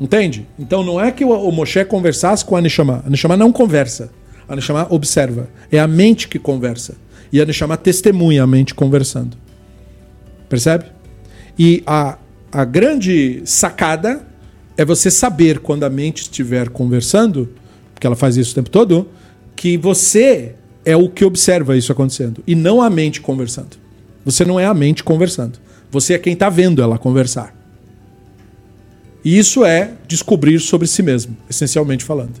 [0.00, 0.46] Entende?
[0.56, 3.02] Então não é que o Moshe conversasse com a Neshama.
[3.04, 4.12] A Neshama não conversa.
[4.48, 5.48] A Neshama observa.
[5.72, 6.94] É a mente que conversa.
[7.32, 9.36] E a Neshama testemunha a mente conversando.
[10.48, 10.84] Percebe?
[11.58, 12.16] E a,
[12.52, 14.24] a grande sacada
[14.76, 17.48] é você saber quando a mente estiver conversando,
[17.94, 19.08] porque ela faz isso o tempo todo,
[19.54, 20.54] que você
[20.84, 23.76] é o que observa isso acontecendo e não a mente conversando.
[24.24, 25.58] Você não é a mente conversando.
[25.90, 27.54] Você é quem está vendo ela conversar.
[29.24, 32.34] E isso é descobrir sobre si mesmo, essencialmente falando.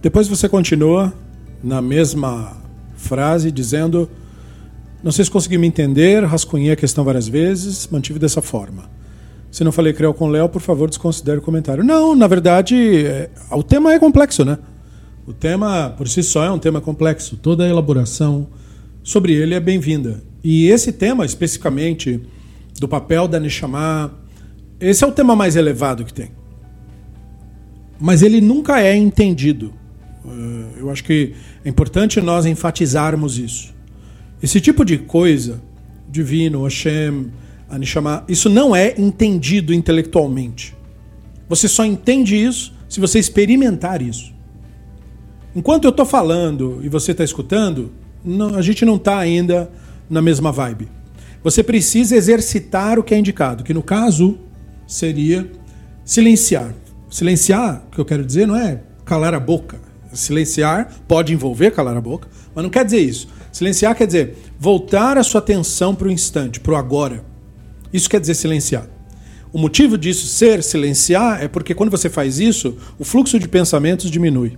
[0.00, 1.12] Depois você continua
[1.62, 2.56] na mesma
[2.96, 4.08] frase dizendo:
[5.02, 8.90] Não sei se consegui me entender, rascunhei a questão várias vezes, mantive dessa forma.
[9.52, 11.84] Se não falei creu com Léo, por favor, desconsidere o comentário.
[11.84, 14.58] Não, na verdade, é, o tema é complexo, né?
[15.26, 17.36] O tema, por si só, é um tema complexo.
[17.36, 18.48] Toda a elaboração
[19.02, 20.22] sobre ele é bem-vinda.
[20.42, 22.18] E esse tema, especificamente,
[22.80, 24.14] do papel da Neshama,
[24.80, 26.30] esse é o tema mais elevado que tem.
[28.00, 29.74] Mas ele nunca é entendido.
[30.24, 33.74] É, eu acho que é importante nós enfatizarmos isso.
[34.42, 35.60] Esse tipo de coisa,
[36.08, 37.26] divino, Hashem,
[37.72, 40.76] a isso não é entendido intelectualmente.
[41.48, 44.34] Você só entende isso se você experimentar isso.
[45.56, 47.90] Enquanto eu estou falando e você está escutando,
[48.22, 49.70] não, a gente não está ainda
[50.08, 50.88] na mesma vibe.
[51.42, 54.38] Você precisa exercitar o que é indicado, que no caso
[54.86, 55.50] seria
[56.04, 56.74] silenciar.
[57.10, 59.80] Silenciar, o que eu quero dizer, não é calar a boca.
[60.12, 63.28] Silenciar pode envolver calar a boca, mas não quer dizer isso.
[63.50, 67.31] Silenciar quer dizer voltar a sua atenção para o instante, para o agora.
[67.92, 68.88] Isso quer dizer silenciar.
[69.52, 74.10] O motivo disso ser silenciar é porque quando você faz isso, o fluxo de pensamentos
[74.10, 74.56] diminui.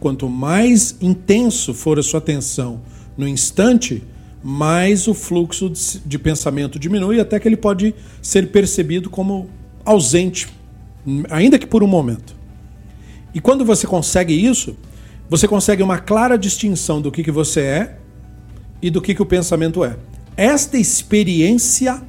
[0.00, 2.82] Quanto mais intenso for a sua atenção
[3.16, 4.02] no instante,
[4.42, 5.72] mais o fluxo
[6.04, 9.48] de, pensamento diminui até que ele pode ser percebido como
[9.84, 10.48] ausente,
[11.30, 12.36] ainda que por um momento.
[13.32, 14.76] E quando você consegue isso,
[15.30, 17.98] você consegue uma clara distinção do que, que você é
[18.82, 19.96] e do que, que o pensamento é.
[20.36, 22.02] Esta experiência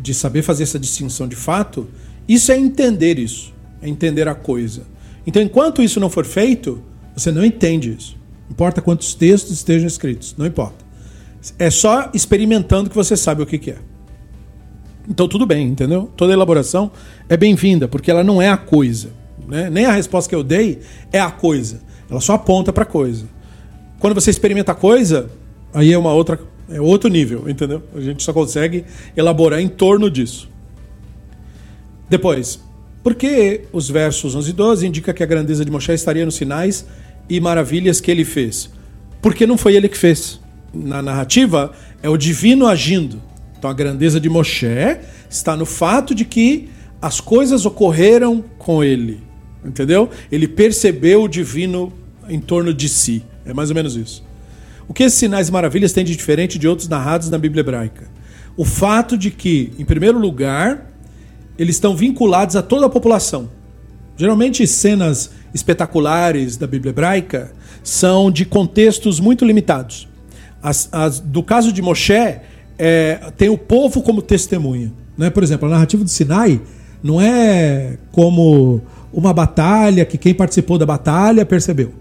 [0.00, 1.88] de saber fazer essa distinção de fato,
[2.28, 4.82] isso é entender isso, é entender a coisa.
[5.26, 6.82] Então, enquanto isso não for feito,
[7.14, 8.16] você não entende isso.
[8.44, 10.84] Não importa quantos textos estejam escritos, não importa.
[11.58, 13.78] É só experimentando que você sabe o que, que é.
[15.08, 16.10] Então tudo bem, entendeu?
[16.16, 16.90] Toda elaboração
[17.28, 19.10] é bem-vinda, porque ela não é a coisa.
[19.48, 19.70] Né?
[19.70, 20.80] Nem a resposta que eu dei
[21.12, 21.80] é a coisa.
[22.08, 23.24] Ela só aponta para a coisa.
[23.98, 25.30] Quando você experimenta a coisa,
[25.72, 26.38] aí é uma outra,
[26.70, 27.82] é outro nível, entendeu?
[27.94, 28.84] A gente só consegue
[29.16, 30.48] elaborar em torno disso.
[32.08, 32.60] Depois,
[33.02, 36.36] por que os versos 11 e 12 indicam que a grandeza de Moshe estaria nos
[36.36, 36.86] sinais
[37.28, 38.70] e maravilhas que ele fez?
[39.20, 40.40] Porque não foi ele que fez
[40.72, 43.20] na narrativa é o divino agindo.
[43.58, 44.66] Então a grandeza de Moshe
[45.28, 46.68] está no fato de que
[47.00, 49.22] as coisas ocorreram com ele.
[49.64, 50.08] Entendeu?
[50.32, 51.92] Ele percebeu o divino
[52.28, 53.22] em torno de si.
[53.44, 54.24] É mais ou menos isso.
[54.90, 58.08] O que esses sinais e maravilhas têm de diferente de outros narrados na Bíblia hebraica?
[58.56, 60.90] O fato de que, em primeiro lugar,
[61.56, 63.48] eles estão vinculados a toda a população.
[64.16, 67.52] Geralmente, cenas espetaculares da Bíblia hebraica
[67.84, 70.08] são de contextos muito limitados.
[70.60, 72.40] As, as, do caso de Moshe,
[72.76, 74.92] é, tem o povo como testemunha.
[75.16, 75.30] Né?
[75.30, 76.60] Por exemplo, a narrativa do Sinai
[77.00, 78.82] não é como
[79.12, 81.94] uma batalha que quem participou da batalha percebeu.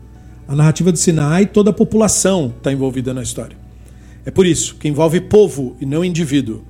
[0.49, 3.55] A narrativa do Sinai, toda a população está envolvida na história.
[4.25, 6.63] É por isso que envolve povo e não indivíduo.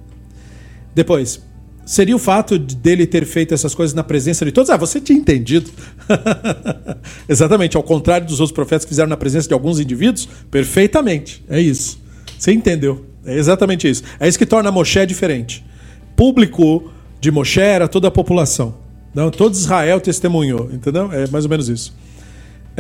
[0.94, 1.42] Depois,
[1.86, 4.70] seria o fato dele ter feito essas coisas na presença de todos?
[4.70, 5.72] Ah, você tinha entendido.
[7.30, 11.42] Exatamente, ao contrário dos outros profetas que fizeram na presença de alguns indivíduos, perfeitamente.
[11.48, 12.02] É isso.
[12.38, 13.06] Você entendeu?
[13.26, 14.04] É exatamente isso.
[14.20, 15.66] É isso que torna Moshe diferente.
[16.18, 18.76] Público de Moshe era toda a população.
[19.16, 21.10] Não, todo Israel testemunhou, entendeu?
[21.14, 21.94] É mais ou menos isso.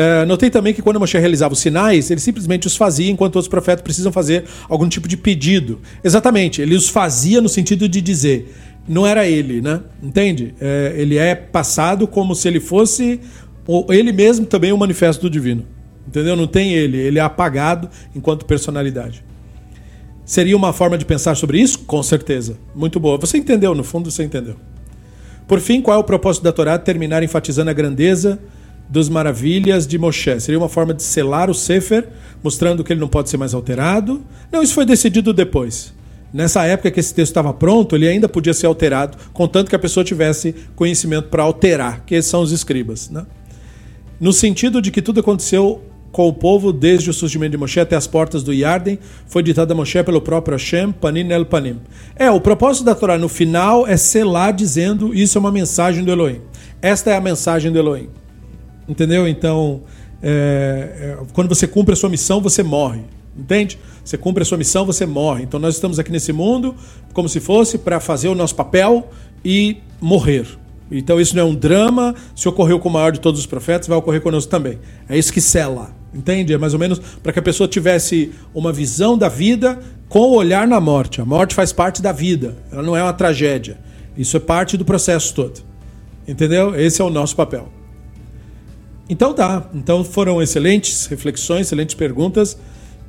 [0.02, 3.50] É, notei também que quando Moshe realizava os sinais, ele simplesmente os fazia, enquanto outros
[3.50, 5.82] profetas precisam fazer algum tipo de pedido.
[6.02, 8.56] Exatamente, ele os fazia no sentido de dizer:
[8.88, 9.82] não era ele, né?
[10.02, 10.56] Entende?
[10.62, 13.20] É, ele é passado como se ele fosse
[13.89, 15.66] ele mesmo também o um manifesto do divino.
[16.08, 16.34] Entendeu?
[16.34, 19.22] Não tem ele, ele é apagado enquanto personalidade.
[20.24, 21.78] Seria uma forma de pensar sobre isso?
[21.80, 22.58] Com certeza.
[22.74, 23.18] Muito boa.
[23.18, 24.56] Você entendeu, no fundo você entendeu.
[25.45, 26.80] Por fim, qual é o propósito da Torá?
[26.80, 28.39] Terminar enfatizando a grandeza
[28.90, 30.40] dos maravilhas de Moshe.
[30.40, 32.10] Seria uma forma de selar o Sefer,
[32.44, 34.22] mostrando que ele não pode ser mais alterado?
[34.52, 35.94] Não, isso foi decidido depois.
[36.34, 39.80] Nessa época que esse texto estava pronto, ele ainda podia ser alterado, contanto que a
[39.80, 43.10] pessoa tivesse conhecimento para alterar, que são os escribas.
[43.10, 43.26] Né?
[44.20, 45.82] No sentido de que tudo aconteceu
[46.12, 49.72] com o povo desde o surgimento de Moshe até as portas do Yarden, foi ditado
[49.72, 51.80] a Moshe pelo próprio Hashem, Panim el Panim.
[52.16, 56.12] É, o propósito da Torá no final é selar dizendo isso é uma mensagem do
[56.12, 56.42] Elohim.
[56.82, 58.10] Esta é a mensagem do Elohim.
[58.90, 59.28] Entendeu?
[59.28, 59.84] Então,
[60.22, 63.02] é, é, quando você cumpre a sua missão, você morre.
[63.38, 63.80] Entende?
[64.04, 65.44] Você cumpre a sua missão, você morre.
[65.44, 66.76] Então nós estamos aqui nesse mundo
[67.14, 69.10] como se fosse para fazer o nosso papel
[69.46, 70.46] e morrer.
[70.92, 72.16] Então isso não é um drama.
[72.36, 74.80] Se ocorreu com o maior de todos os profetas, vai ocorrer conosco também.
[75.08, 75.92] É isso que sela.
[76.14, 76.54] Entende?
[76.54, 79.80] É mais ou menos para que a pessoa tivesse uma visão da vida
[80.10, 81.22] com o olhar na morte.
[81.22, 82.58] A morte faz parte da vida.
[82.72, 83.78] Ela não é uma tragédia.
[84.18, 85.62] Isso é parte do processo todo.
[86.28, 86.76] Entendeu?
[86.76, 87.70] Esse é o nosso papel.
[89.10, 89.70] Então tá.
[89.74, 92.57] Então foram excelentes reflexões, excelentes perguntas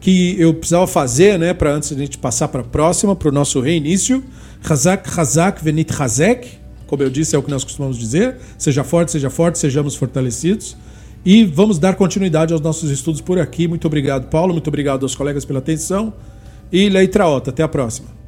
[0.00, 3.32] que eu precisava fazer, né, para antes a gente passar para a próxima, para o
[3.32, 4.24] nosso reinício.
[4.66, 8.36] Hazak, Hazak, Venit Hazek, como eu disse, é o que nós costumamos dizer.
[8.58, 10.76] Seja forte, seja forte, sejamos fortalecidos.
[11.24, 13.68] E vamos dar continuidade aos nossos estudos por aqui.
[13.68, 14.52] Muito obrigado, Paulo.
[14.52, 16.12] Muito obrigado aos colegas pela atenção.
[16.72, 17.50] E Leitraota.
[17.50, 18.19] Até a próxima.